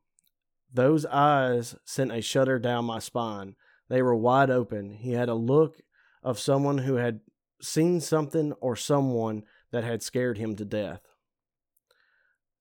[0.71, 3.55] Those eyes sent a shudder down my spine.
[3.89, 4.91] They were wide open.
[4.91, 5.81] He had a look
[6.21, 7.21] of someone who had
[7.61, 11.01] seen something or someone that had scared him to death.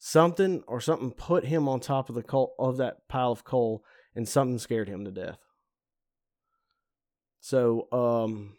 [0.08, 3.82] Something or something put him on top of the coal, of that pile of coal,
[4.14, 5.40] and something scared him to death.
[7.40, 8.56] So, um,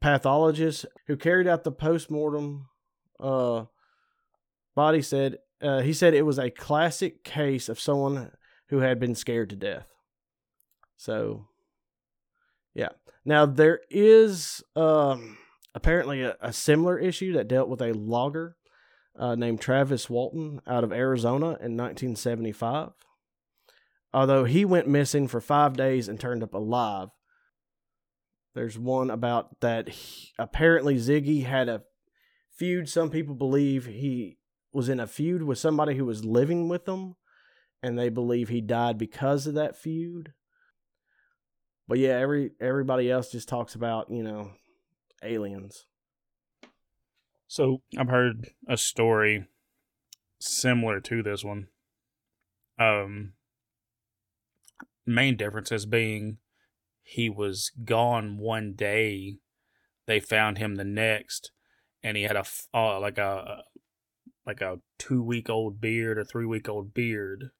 [0.00, 2.66] pathologist who carried out the postmortem
[3.20, 3.66] uh,
[4.74, 8.32] body said uh, he said it was a classic case of someone
[8.70, 9.86] who had been scared to death.
[10.96, 11.46] So,
[12.74, 12.88] yeah.
[13.24, 15.38] Now there is um,
[15.76, 18.56] apparently a, a similar issue that dealt with a logger
[19.20, 22.92] uh, named Travis Walton out of Arizona in 1975.
[24.12, 27.10] Although he went missing for five days and turned up alive.
[28.54, 31.82] There's one about that he, apparently Ziggy had a
[32.56, 32.88] feud.
[32.88, 34.38] Some people believe he
[34.72, 37.14] was in a feud with somebody who was living with them,
[37.82, 40.32] and they believe he died because of that feud.
[41.86, 44.50] But yeah, every everybody else just talks about you know
[45.22, 45.86] aliens.
[47.50, 49.44] So I've heard a story
[50.38, 51.66] similar to this one.
[52.78, 53.32] Um,
[55.04, 56.38] main differences being
[57.02, 59.38] he was gone one day,
[60.06, 61.50] they found him the next,
[62.04, 63.64] and he had a uh, like a
[64.46, 67.50] like a two week old beard or three week old beard,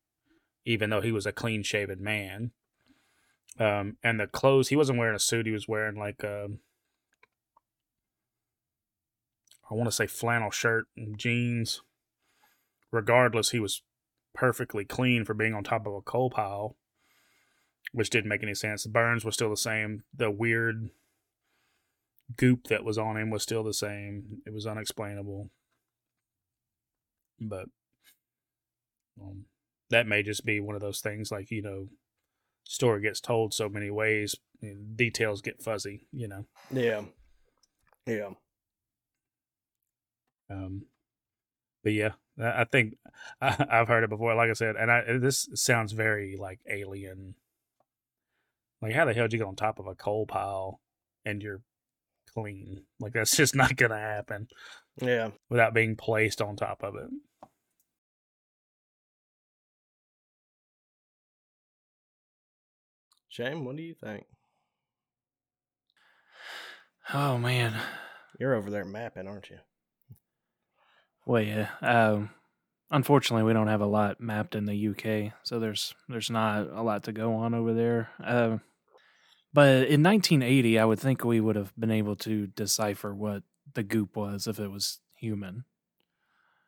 [0.65, 2.53] even though he was a clean shaven man.
[3.59, 6.47] Um, and the clothes he wasn't wearing a suit; he was wearing like a
[9.71, 11.83] I want to say flannel shirt and jeans.
[12.91, 13.83] Regardless, he was
[14.35, 16.77] perfectly clean for being on top of a coal pile,
[17.93, 18.83] which didn't make any sense.
[18.83, 20.03] The burns were still the same.
[20.13, 20.91] The weird
[22.37, 24.43] goop that was on him was still the same.
[24.45, 25.51] It was unexplainable.
[27.41, 27.67] But
[29.21, 29.45] um,
[29.91, 31.89] that may just be one of those things like, you know,
[32.65, 34.35] story gets told so many ways,
[34.95, 36.45] details get fuzzy, you know.
[36.71, 37.03] Yeah.
[38.07, 38.31] Yeah.
[40.51, 40.87] Um,
[41.83, 42.97] but yeah, I think
[43.41, 44.35] I, have heard it before.
[44.35, 47.35] Like I said, and I this sounds very like alien.
[48.83, 50.81] Like how the hell did you get on top of a coal pile
[51.25, 51.63] and you're
[52.35, 52.83] clean?
[52.99, 54.49] Like that's just not gonna happen.
[55.01, 57.09] Yeah, without being placed on top of it.
[63.29, 64.27] Shane, what do you think?
[67.15, 67.75] Oh man,
[68.39, 69.59] you're over there mapping, aren't you?
[71.27, 71.69] Well, yeah.
[71.83, 72.31] Um,
[72.91, 76.83] unfortunately, we don't have a lot mapped in the UK, so there's there's not a
[76.83, 78.11] lot to go on over there.
[78.23, 78.59] Uh,
[79.53, 83.43] but in 1980, I would think we would have been able to decipher what
[83.75, 85.65] the goop was if it was human.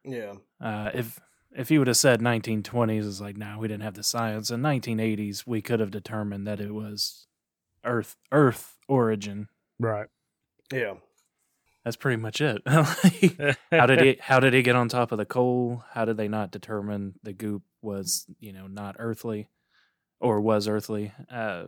[0.04, 0.34] Yeah.
[0.60, 1.20] Uh, if
[1.54, 4.50] if he would have said 1920s, it's like, no, nah, we didn't have the science.
[4.50, 7.26] In 1980s, we could have determined that it was
[7.84, 9.48] Earth Earth origin.
[9.78, 10.08] Right.
[10.72, 10.94] Yeah
[11.84, 12.62] that's pretty much it.
[12.66, 15.84] how did he how did he get on top of the coal?
[15.92, 19.48] How did they not determine the goop was, you know, not earthly
[20.20, 21.12] or was earthly?
[21.30, 21.66] Uh,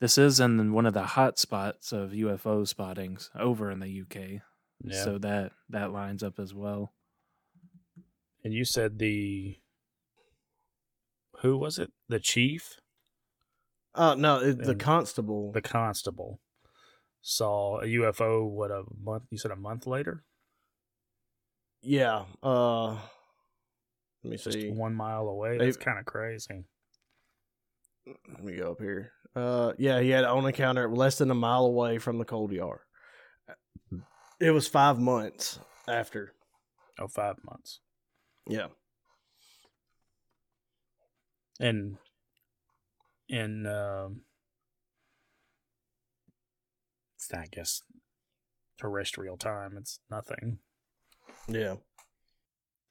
[0.00, 4.42] this is in one of the hot spots of UFO spottings over in the UK.
[4.82, 5.04] Yeah.
[5.04, 6.92] So that that lines up as well.
[8.44, 9.56] And you said the
[11.40, 11.92] who was it?
[12.08, 12.80] The chief?
[13.94, 15.52] Uh no, the constable.
[15.52, 16.40] The constable
[17.26, 18.48] saw a UFO.
[18.48, 19.24] What a month?
[19.30, 20.22] You said a month later.
[21.82, 22.24] Yeah.
[22.40, 23.00] Uh, let
[24.30, 24.70] me Just see.
[24.70, 25.58] one mile away.
[25.58, 26.64] That's kind of crazy.
[28.06, 29.10] Let me go up here.
[29.34, 32.78] Uh, yeah, he had on encounter less than a mile away from the cold yard.
[34.40, 35.58] It was five months
[35.88, 36.32] after.
[37.00, 37.80] Oh, five months.
[38.48, 38.68] Yeah.
[41.58, 41.96] And
[43.28, 44.20] in um,
[47.26, 47.82] it's I guess
[48.78, 49.76] terrestrial time.
[49.78, 50.58] It's nothing.
[51.48, 51.76] Yeah.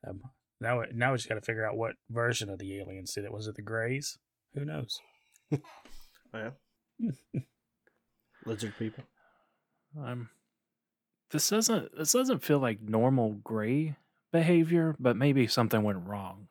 [0.07, 0.21] Um,
[0.61, 3.33] now, now we just got to figure out what version of the aliens did it.
[3.33, 4.17] Was it the Greys?
[4.53, 4.99] Who knows?
[5.51, 6.51] yeah.
[8.45, 9.03] Lizard people.
[10.01, 10.29] Um,
[11.31, 13.95] this doesn't this doesn't feel like normal gray
[14.31, 16.47] behavior, but maybe something went wrong.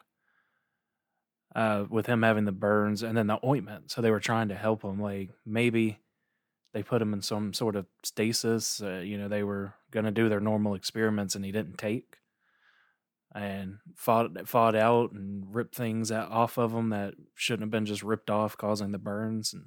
[1.54, 4.56] Uh, with him having the burns and then the ointment, so they were trying to
[4.56, 5.00] help him.
[5.00, 6.00] Like maybe
[6.74, 8.82] they put him in some sort of stasis.
[8.82, 12.18] Uh, you know, they were going to do their normal experiments and he didn't take
[13.34, 17.86] and fought fought out and ripped things out, off of him that shouldn't have been
[17.86, 19.52] just ripped off, causing the burns.
[19.52, 19.66] And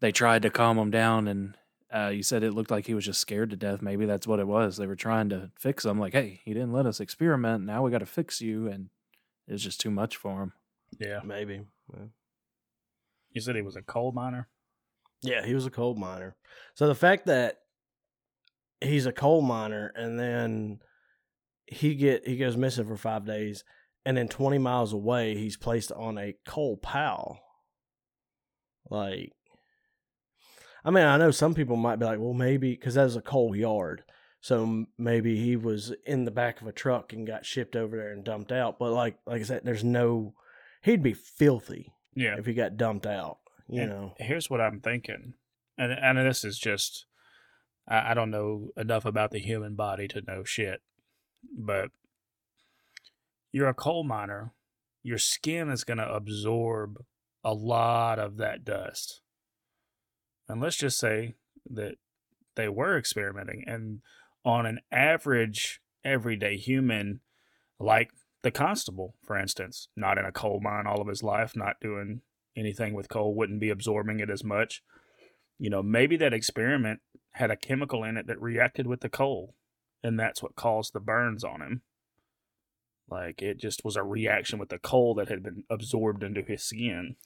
[0.00, 1.56] they tried to calm him down, and
[1.94, 3.82] uh, you said it looked like he was just scared to death.
[3.82, 4.76] Maybe that's what it was.
[4.76, 7.64] They were trying to fix him, like, hey, he didn't let us experiment.
[7.64, 8.90] Now we got to fix you, and
[9.46, 10.52] it was just too much for him.
[10.98, 11.62] Yeah, maybe.
[11.92, 12.06] Yeah.
[13.32, 14.48] You said he was a coal miner.
[15.22, 16.36] Yeah, he was a coal miner.
[16.74, 17.58] So the fact that
[18.80, 20.80] he's a coal miner and then
[21.66, 23.64] he get he goes missing for five days,
[24.04, 27.40] and then twenty miles away he's placed on a coal pile.
[28.88, 29.32] Like,
[30.84, 33.20] I mean, I know some people might be like, well, maybe because that was a
[33.22, 34.02] coal yard.
[34.40, 38.10] So maybe he was in the back of a truck and got shipped over there
[38.10, 38.78] and dumped out.
[38.78, 40.32] But like, like I said, there's no,
[40.82, 42.36] he'd be filthy Yeah.
[42.38, 43.38] if he got dumped out.
[43.70, 45.34] You And know, Here's what I'm thinking,
[45.78, 47.06] and and this is just,
[47.86, 50.82] I, I don't know enough about the human body to know shit,
[51.56, 51.90] but
[53.52, 54.52] you're a coal miner.
[55.02, 57.04] Your skin is going to absorb
[57.44, 59.22] a lot of that dust,
[60.48, 61.34] and let's just say
[61.70, 61.94] that
[62.56, 64.00] they were experimenting, and
[64.44, 67.20] on an average everyday human,
[67.78, 68.10] like
[68.42, 72.22] the constable, for instance, not in a coal mine all of his life, not doing
[72.56, 74.82] anything with coal wouldn't be absorbing it as much.
[75.58, 77.00] You know, maybe that experiment
[77.32, 79.54] had a chemical in it that reacted with the coal,
[80.02, 81.82] and that's what caused the burns on him.
[83.08, 86.62] Like it just was a reaction with the coal that had been absorbed into his
[86.62, 87.16] skin.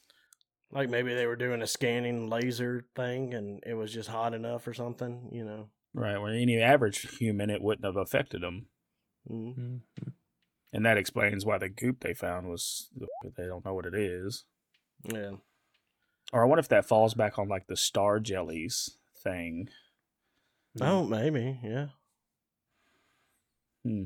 [0.70, 4.66] like maybe they were doing a scanning laser thing and it was just hot enough
[4.66, 5.28] or something.
[5.30, 6.18] You know, Right.
[6.18, 8.66] Where any average human, it wouldn't have affected them.
[9.30, 9.80] mm Mhm.
[10.72, 12.90] And that explains why the goop they found was,
[13.36, 14.44] they don't know what it is.
[15.02, 15.32] Yeah.
[16.32, 19.68] Or I wonder if that falls back on like the star jellies thing.
[20.80, 21.86] Oh, maybe, yeah.
[23.84, 24.04] Hmm.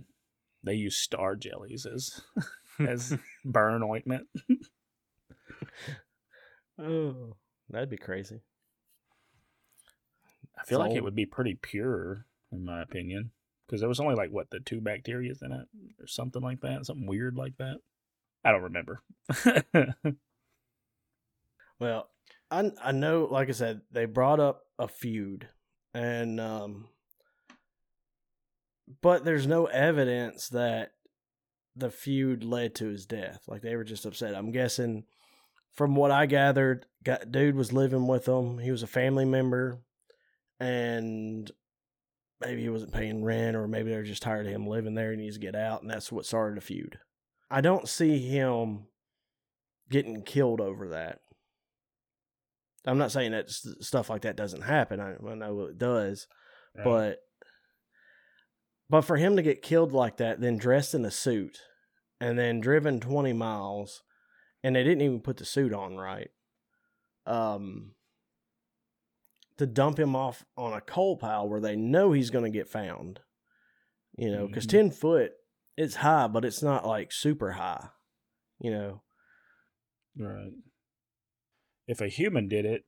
[0.65, 2.21] They use star jellies as
[2.81, 4.27] as burn ointment.
[6.81, 7.35] Oh,
[7.71, 8.41] that'd be crazy.
[10.59, 13.33] I feel like So- it would be pretty pure, in my opinion,
[13.67, 15.67] because there was only like what the two bacteria in it,
[16.01, 17.79] or something like that, something weird like that.
[18.45, 19.01] I don't remember.
[21.81, 22.09] Well,
[22.51, 25.49] I I know, like I said, they brought up a feud,
[25.95, 26.89] and um,
[29.01, 30.93] but there's no evidence that
[31.77, 33.43] the feud led to his death.
[33.47, 34.35] Like they were just upset.
[34.35, 35.05] I'm guessing,
[35.75, 38.59] from what I gathered, got dude was living with them.
[38.59, 39.79] He was a family member,
[40.59, 41.51] and
[42.41, 45.11] maybe he wasn't paying rent, or maybe they were just tired of him living there
[45.11, 46.99] and he needs to get out, and that's what started the feud.
[47.51, 48.87] I don't see him
[49.91, 51.21] getting killed over that.
[52.89, 54.99] I'm not saying that s- stuff like that doesn't happen.
[55.01, 56.27] I, I know it does,
[56.85, 57.19] but
[58.91, 61.59] but for him to get killed like that, then dressed in a suit,
[62.21, 64.03] and then driven 20 miles,
[64.63, 66.31] and they didn't even put the suit on right,
[67.27, 67.93] um,
[69.59, 72.69] to dump him off on a coal pile where they know he's going to get
[72.69, 73.21] found,
[74.17, 74.71] you know, because Mhm.
[74.71, 75.33] 10 foot
[75.77, 77.91] it's high, but it's not like super high,
[78.59, 79.03] you know.
[80.17, 80.53] Right.
[81.89, 82.85] If a human did it,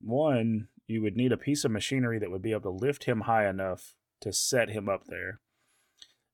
[0.00, 3.22] one, you would need a piece of machinery that would be able to lift him
[3.22, 5.40] high enough to set him up there.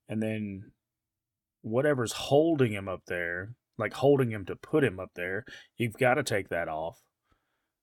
[0.08, 0.72] And then
[1.62, 5.44] whatever's holding him up there, like holding him to put him up there,
[5.76, 7.02] you've got to take that off.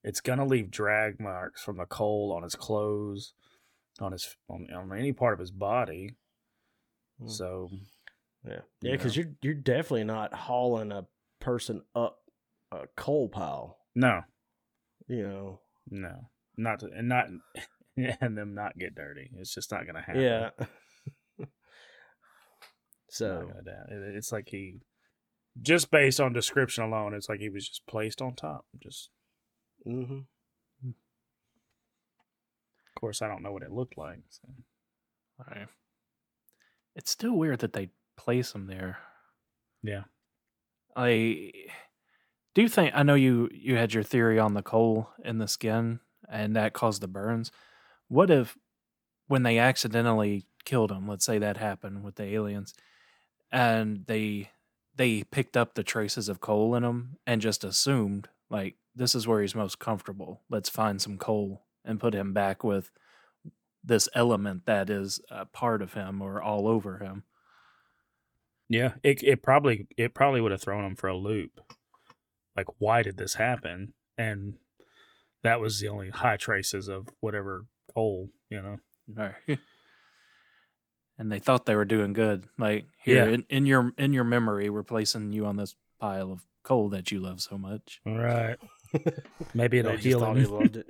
[0.03, 3.33] It's going to leave drag marks from the coal on his clothes,
[3.99, 6.15] on his on, on any part of his body.
[7.21, 7.27] Hmm.
[7.27, 7.69] So,
[8.45, 11.05] Yeah, you yeah, because you're you're definitely not hauling a
[11.39, 12.19] person up
[12.71, 13.77] a coal pile.
[13.95, 14.21] No,
[15.07, 15.59] You know.
[15.89, 17.27] No, not to, and not
[17.97, 19.29] and them not get dirty.
[19.37, 20.21] It's just not gonna happen.
[20.21, 20.49] Yeah.
[23.09, 24.79] So it- it's like he
[25.61, 28.65] just based on description alone, it's like he was just placed on top.
[28.81, 29.09] Just
[29.85, 30.19] hmm
[30.83, 30.95] of
[32.99, 34.19] course, I don't know what it looked like.
[34.29, 34.47] So.
[35.47, 35.67] Right.
[36.95, 38.97] It's still weird that they place him there.
[39.83, 40.03] Yeah,
[40.95, 41.51] I
[42.53, 45.47] do you think I know you you had your theory on the coal in the
[45.47, 45.99] skin
[46.29, 47.51] and that caused the burns.
[48.07, 48.57] What if
[49.27, 52.73] when they accidentally killed him, let's say that happened with the aliens,
[53.51, 54.51] and they
[54.95, 59.27] they picked up the traces of coal in him and just assumed like this is
[59.27, 60.41] where he's most comfortable.
[60.49, 62.91] Let's find some coal and put him back with
[63.83, 67.23] this element that is a part of him or all over him.
[68.69, 68.93] yeah.
[69.03, 71.61] It it probably it probably would have thrown him for a loop.
[72.55, 73.93] Like, why did this happen?
[74.17, 74.55] And
[75.43, 78.29] that was the only high traces of whatever coal.
[78.49, 78.77] You know.
[79.13, 79.33] Right.
[81.17, 82.45] and they thought they were doing good.
[82.57, 83.33] Like here Yeah.
[83.33, 87.11] in, in your in your memory, we're placing you on this pile of coal that
[87.11, 87.99] you love so much.
[88.05, 88.57] right
[89.53, 90.43] Maybe it'll heal thought him.
[90.43, 90.87] he loved it.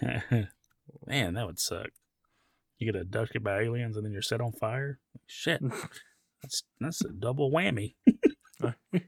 [1.06, 1.88] Man, that would suck.
[2.78, 4.98] You get abducted by aliens and then you're set on fire.
[5.26, 5.62] Shit,
[6.42, 7.94] that's that's a double whammy.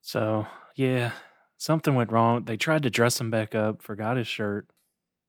[0.00, 0.46] so
[0.76, 1.12] yeah,
[1.56, 2.44] something went wrong.
[2.44, 4.68] They tried to dress him back up, forgot his shirt,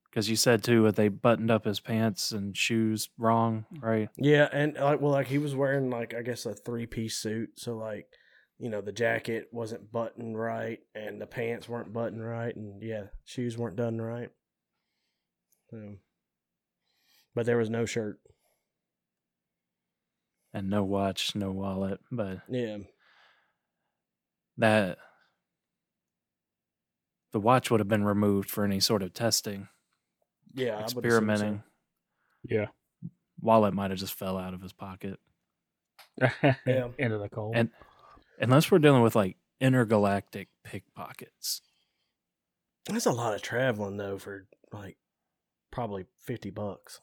[0.09, 4.09] Because you said too that they buttoned up his pants and shoes wrong, right?
[4.17, 7.51] Yeah, and like well, like he was wearing like I guess a three piece suit,
[7.57, 8.07] so like
[8.59, 13.05] you know the jacket wasn't buttoned right, and the pants weren't buttoned right, and yeah,
[13.25, 14.29] shoes weren't done right.
[15.71, 15.95] So,
[17.35, 18.19] but there was no shirt.
[20.53, 22.77] And no watch, no wallet, but Yeah,
[24.57, 24.97] that
[27.33, 29.67] the watch would have been removed for any sort of testing,
[30.53, 30.99] yeah, I would assume so.
[31.07, 31.63] experimenting.
[32.47, 32.67] Yeah.
[33.41, 35.19] Wallet might have just fell out of his pocket.
[36.65, 36.87] Yeah.
[36.97, 37.55] Into the cold.
[37.57, 37.71] And-
[38.39, 41.61] Unless we're dealing with like intergalactic pickpockets.
[42.87, 44.97] That's a lot of traveling though for like
[45.71, 46.99] probably fifty bucks.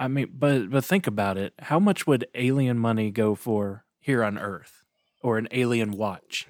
[0.00, 1.52] I mean, but but think about it.
[1.58, 4.84] How much would alien money go for here on Earth,
[5.22, 6.46] or an alien watch?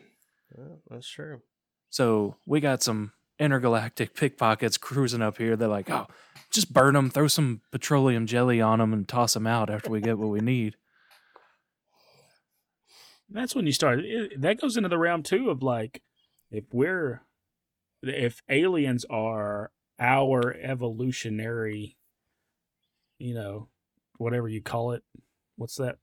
[0.57, 1.41] Yeah, that's true.
[1.89, 5.57] So we got some intergalactic pickpockets cruising up here.
[5.57, 6.09] They're like, oh,
[6.51, 10.01] just burn them, throw some petroleum jelly on them, and toss them out after we
[10.01, 10.77] get what we need.
[13.31, 14.01] That's when you start.
[14.01, 16.03] It, that goes into the realm too of like,
[16.51, 17.23] if we're,
[18.03, 21.98] if aliens are our evolutionary,
[23.19, 23.69] you know,
[24.19, 25.03] whatever you call it,
[25.57, 25.97] what's that?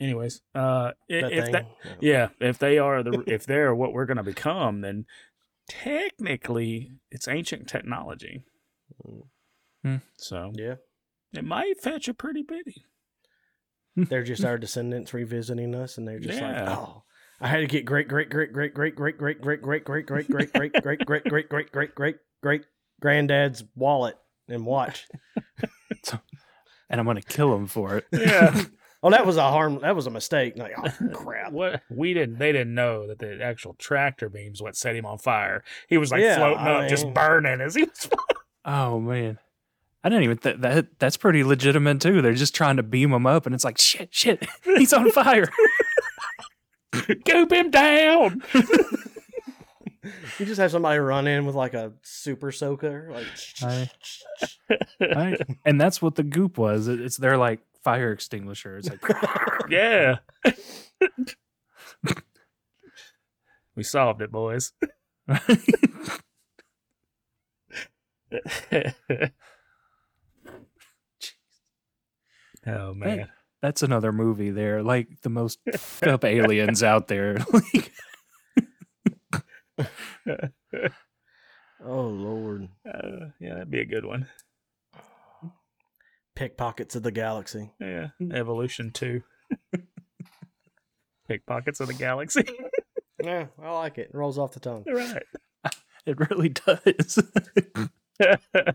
[0.00, 1.52] Anyways, uh, That if thing.
[1.52, 1.66] that,
[2.00, 5.06] yeah, if they are the, if they're what we're gonna become, then
[5.68, 8.44] technically it's ancient technology.
[9.84, 10.76] Mm, So yeah.
[11.32, 12.84] it might fetch a pretty penny.
[13.94, 17.04] They're just our descendants revisiting us, and they're just like, oh,
[17.40, 20.24] I had to get great, great, great, great, great, great, great, great, great, great, great,
[20.24, 22.62] great, great, great, great, great, great, great, great, great
[23.00, 24.16] granddad's wallet
[24.48, 25.06] and watch.
[26.90, 28.06] And I'm going to kill him for it.
[28.12, 28.64] Yeah.
[29.04, 29.80] Oh, that was a harm.
[29.82, 30.56] That was a mistake.
[30.56, 31.50] Like, oh crap.
[31.50, 35.18] What we didn't, they didn't know that the actual tractor beams what set him on
[35.18, 35.64] fire.
[35.88, 38.08] He was like Yeah, floating I up, just burning as he was.
[38.64, 39.40] Oh man,
[40.04, 41.00] I didn't even th- that.
[41.00, 42.22] That's pretty legitimate too.
[42.22, 45.48] They're just trying to beam him up, and it's like shit, shit, he's on fire.
[47.24, 48.40] Goop him down.
[50.38, 53.26] You just have somebody run in with like a super soaker, like
[53.62, 53.90] I-
[55.00, 55.40] Right?
[55.64, 56.88] and that's what the goop was.
[56.88, 58.78] It- It's their like fire extinguisher.
[58.78, 59.00] It's like
[59.70, 60.16] yeah.
[63.76, 64.72] we solved it, boys.
[72.66, 73.28] oh man.
[73.60, 74.50] that's another movie.
[74.50, 75.58] There, like the most
[76.02, 77.38] up aliens out there.
[77.52, 77.92] Like,
[81.84, 84.26] oh lord, Uh, yeah, that'd be a good one.
[86.34, 87.72] pickpockets of the galaxy.
[87.80, 89.22] Yeah, Evolution Two.
[91.28, 92.44] Pickpockets of the galaxy.
[93.22, 94.08] Yeah, I like it.
[94.12, 94.82] it rolls off the tongue.
[94.92, 95.22] right.
[96.06, 97.22] it really does.
[98.18, 98.74] that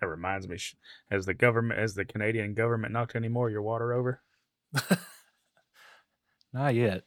[0.00, 0.56] reminds me,
[1.10, 4.22] has the government, has the Canadian government knocked any more of your water over?
[6.54, 7.02] Not yet.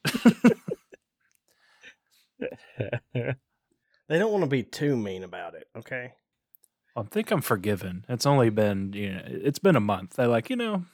[4.09, 5.67] They don't want to be too mean about it.
[5.77, 6.13] Okay.
[6.95, 8.05] I think I'm forgiven.
[8.07, 10.13] It's only been you know, it's been a month.
[10.13, 10.85] They're like, you know,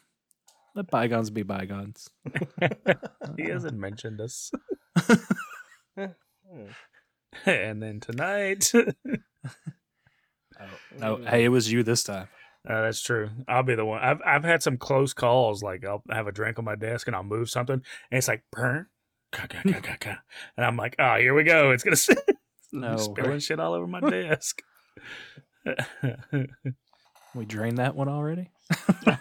[0.74, 2.10] let bygones be bygones.
[3.38, 4.52] he hasn't mentioned us.
[7.46, 8.72] And then tonight,
[11.02, 12.28] Oh, hey, it was you this time.
[12.68, 13.30] Uh, that's true.
[13.48, 14.02] I'll be the one.
[14.02, 15.62] I've I've had some close calls.
[15.62, 18.44] Like I'll have a drink on my desk and I'll move something, and it's like
[18.52, 18.86] burn,
[19.34, 20.16] ka, ka, ka, ka, ka.
[20.56, 21.72] and I'm like, oh, here we go.
[21.72, 21.98] It's gonna
[22.72, 22.98] No.
[22.98, 24.62] spilling shit all over my desk.
[27.36, 28.52] We drained that one already.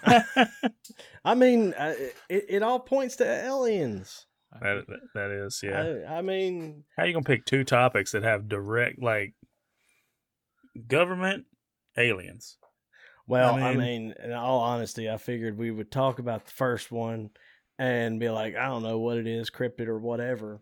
[1.25, 1.95] I mean, uh,
[2.29, 4.27] it, it all points to aliens.
[4.61, 6.03] that, that- that is, yeah.
[6.09, 9.35] I, I mean, How you gonna pick two topics that have direct like
[10.87, 11.47] government
[11.97, 12.57] aliens?
[13.27, 16.53] well, I I mean, mean- in all honesty, I figured we would talk about the
[16.53, 17.31] first one
[17.79, 20.61] and be like, I don't know what it is, cryptid or whatever.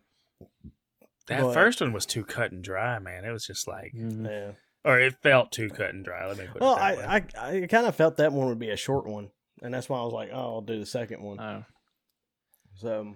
[1.27, 3.25] That But- first one was too cut and dry, man.
[3.25, 4.27] It was just like, Mm.
[4.27, 4.53] Yeah.
[4.85, 6.27] or it felt too cut and dry.
[6.27, 7.05] Let me put Well, it that way.
[7.05, 7.17] I,
[7.59, 9.31] I, I kind of felt that one would be a short one,
[9.63, 11.39] and that's why I was like, oh, I'll do the second one.
[11.41, 11.65] Oh.
[12.77, 13.15] So,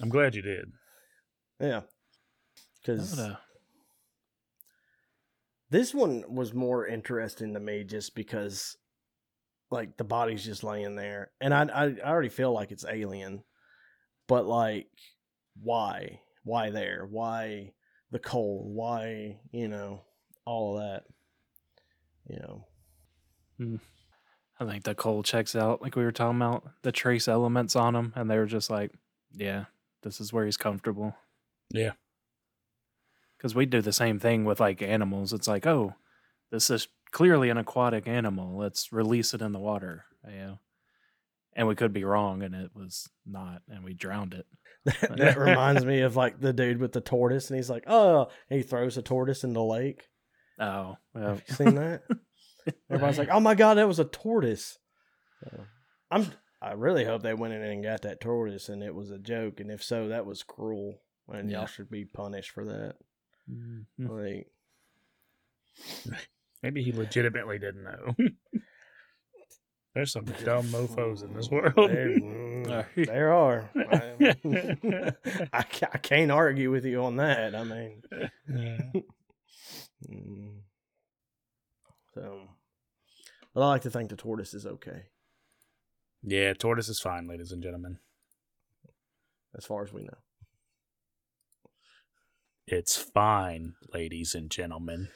[0.00, 0.72] I'm glad you did.
[1.60, 1.82] yeah,
[2.80, 3.20] because
[5.70, 8.76] this one was more interesting to me just because,
[9.70, 13.42] like, the body's just laying there, and I, I, I already feel like it's alien,
[14.28, 14.88] but like,
[15.60, 17.72] why, why there, why
[18.10, 20.02] the coal, why, you know,
[20.44, 21.04] all of that,
[22.28, 22.66] you know.
[23.60, 23.80] Mm.
[24.58, 27.94] I think the coal checks out, like we were talking about the trace elements on
[27.94, 28.90] him, and they were just like,
[29.32, 29.66] "Yeah,
[30.02, 31.14] this is where he's comfortable."
[31.70, 31.92] Yeah.
[33.36, 35.34] Because we do the same thing with like animals.
[35.34, 35.94] It's like, oh,
[36.50, 38.58] this is clearly an aquatic animal.
[38.58, 40.04] Let's release it in the water.
[40.28, 40.58] You know?
[41.54, 44.44] And we could be wrong, and it was not, and we drowned it.
[44.84, 48.58] that reminds me of like the dude with the tortoise, and he's like, "Oh," and
[48.58, 50.04] he throws a tortoise in the lake.
[50.60, 52.02] Oh, well, Have you seen that?
[52.90, 54.76] Everybody's like, "Oh my god, that was a tortoise."
[55.42, 55.60] So,
[56.10, 56.30] I'm.
[56.60, 59.58] I really hope they went in and got that tortoise, and it was a joke.
[59.60, 61.58] And if so, that was cruel, and Yeah.
[61.60, 62.96] y'all should be punished for that.
[63.50, 63.86] Mhm.
[63.98, 64.48] Like,
[66.62, 68.14] Maybe he legitimately didn't know.
[69.94, 71.72] There's some dumb mofos in this world.
[71.76, 73.70] there, there are.
[75.52, 77.54] I, I can't argue with you on that.
[77.54, 78.02] I mean,
[78.46, 79.00] Yeah.
[80.10, 80.58] mm.
[82.14, 82.40] so,
[83.54, 85.04] but I like to think the tortoise is okay,
[86.22, 87.98] yeah, tortoise is fine, ladies and gentlemen.
[89.56, 90.18] as far as we know.
[92.66, 95.08] It's fine, ladies and gentlemen.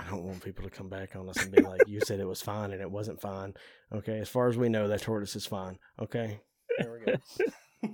[0.00, 2.26] I don't want people to come back on us and be like, "You said it
[2.28, 3.54] was fine and it wasn't fine."
[3.92, 5.78] Okay, as far as we know, that tortoise is fine.
[6.00, 6.40] Okay,
[6.78, 7.16] there we go.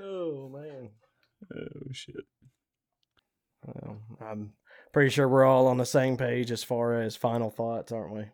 [0.00, 0.90] oh man,
[1.54, 2.16] Oh shit.
[3.64, 4.52] well, I'm
[4.92, 8.24] pretty sure we're all on the same page as far as final thoughts, aren't we?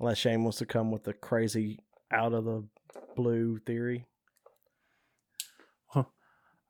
[0.00, 1.80] Unless Shane wants to come with the crazy
[2.12, 2.64] out of the
[3.16, 4.06] blue theory.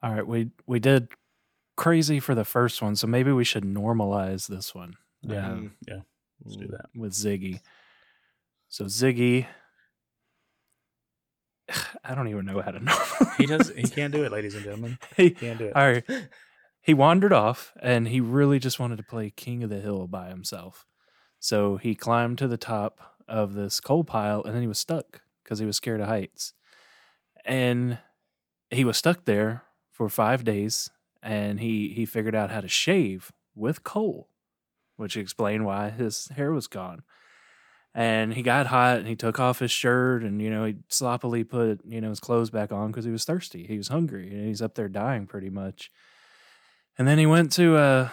[0.02, 0.26] All right.
[0.26, 1.08] We we did
[1.76, 4.94] crazy for the first one, so maybe we should normalize this one.
[5.22, 5.46] Yeah.
[5.50, 6.00] um, yeah.
[6.44, 6.86] Let's do that.
[6.94, 7.60] with Ziggy.
[8.68, 9.46] So Ziggy,
[12.04, 12.98] I don't even know how to know.
[13.38, 13.72] He does.
[13.74, 14.98] He can't do it, ladies and gentlemen.
[15.16, 15.76] he, Can't do it.
[15.76, 16.04] all right.
[16.82, 20.28] He wandered off and he really just wanted to play King of the Hill by
[20.28, 20.86] himself.
[21.40, 25.22] So he climbed to the top of this coal pile and then he was stuck
[25.42, 26.52] because he was scared of heights.
[27.44, 27.98] And
[28.70, 29.64] he was stuck there
[29.96, 30.90] for five days
[31.22, 34.28] and he, he figured out how to shave with coal,
[34.96, 37.02] which explained why his hair was gone.
[37.94, 41.44] And he got hot and he took off his shirt and, you know, he sloppily
[41.44, 43.66] put, you know, his clothes back on because he was thirsty.
[43.66, 45.90] He was hungry and he's up there dying pretty much.
[46.98, 48.10] And then he went to uh,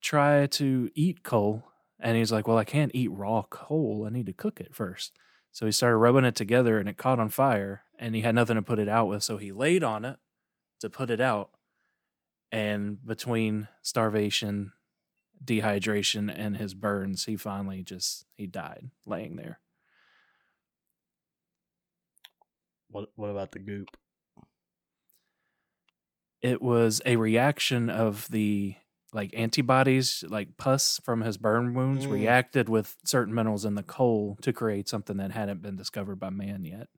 [0.00, 1.62] try to eat coal
[2.00, 4.04] and he's like, well, I can't eat raw coal.
[4.08, 5.12] I need to cook it first.
[5.52, 8.56] So he started rubbing it together and it caught on fire and he had nothing
[8.56, 9.22] to put it out with.
[9.22, 10.18] So he laid on it
[10.82, 11.50] to put it out.
[12.52, 14.72] And between starvation,
[15.42, 19.58] dehydration, and his burns, he finally just he died laying there.
[22.88, 23.88] What What about the goop?
[26.42, 28.74] It was a reaction of the
[29.14, 32.10] like antibodies, like pus from his burn wounds, Mm.
[32.12, 36.30] reacted with certain minerals in the coal to create something that hadn't been discovered by
[36.30, 36.88] man yet.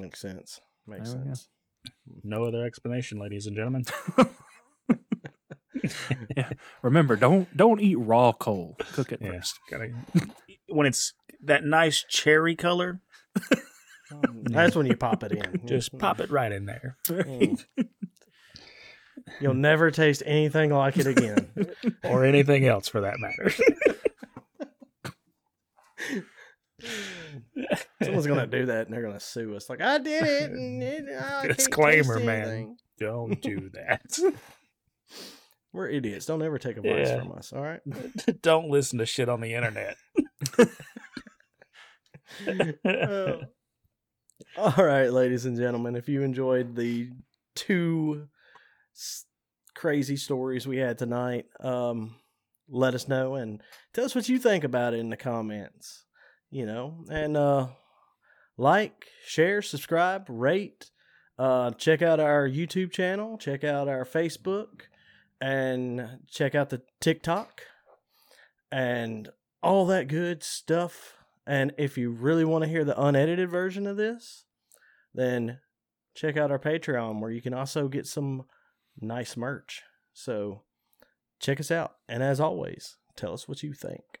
[0.00, 0.60] Makes sense.
[0.86, 1.48] Makes go.
[1.84, 1.94] Sense.
[2.24, 3.84] No other explanation, ladies and gentlemen.
[6.36, 6.50] yeah.
[6.82, 8.76] Remember, don't don't eat raw coal.
[8.92, 9.32] Cook it Yeah.
[9.32, 9.58] first.
[9.70, 9.92] Gotta,
[10.68, 11.14] when it's
[11.44, 13.00] that nice cherry color,
[14.44, 15.66] That's when you pop it in.
[15.66, 16.96] just pop it right in there.
[17.06, 17.64] Mm.
[19.40, 21.50] You'll never taste anything like it again.
[22.04, 23.52] Or anything else for that matter.
[28.02, 29.68] Someone's gonna do that and they're gonna sue us.
[29.68, 30.50] Like I did it.
[30.52, 32.76] And it I Disclaimer, man.
[32.98, 34.18] Don't do that.
[35.72, 36.26] We're idiots.
[36.26, 37.20] Don't ever take advice Yeah.
[37.20, 37.52] from us.
[37.52, 37.80] All right.
[38.42, 39.96] Don't listen to shit on the internet.
[42.84, 43.36] Uh,
[44.56, 45.96] all right, ladies and gentlemen.
[45.96, 47.10] If you enjoyed the
[47.54, 48.28] two
[48.94, 49.24] s-
[49.74, 52.14] crazy stories we had tonight, um,
[52.68, 53.62] let us know and
[53.94, 56.04] tell us what you think about it in the comments.
[56.50, 57.68] You know, and uh,
[58.56, 60.90] like, share, subscribe, rate.
[61.38, 63.38] Uh, check out our YouTube channel.
[63.38, 64.82] Check out our Facebook,
[65.40, 67.62] and check out the TikTok,
[68.72, 69.28] and
[69.62, 71.14] all that good stuff.
[71.46, 74.44] And if you really want to hear the unedited version of this,
[75.14, 75.60] then
[76.14, 78.44] check out our Patreon where you can also get some
[79.00, 79.82] nice merch.
[80.12, 80.62] So
[81.40, 81.96] check us out.
[82.08, 84.17] And as always, tell us what you think.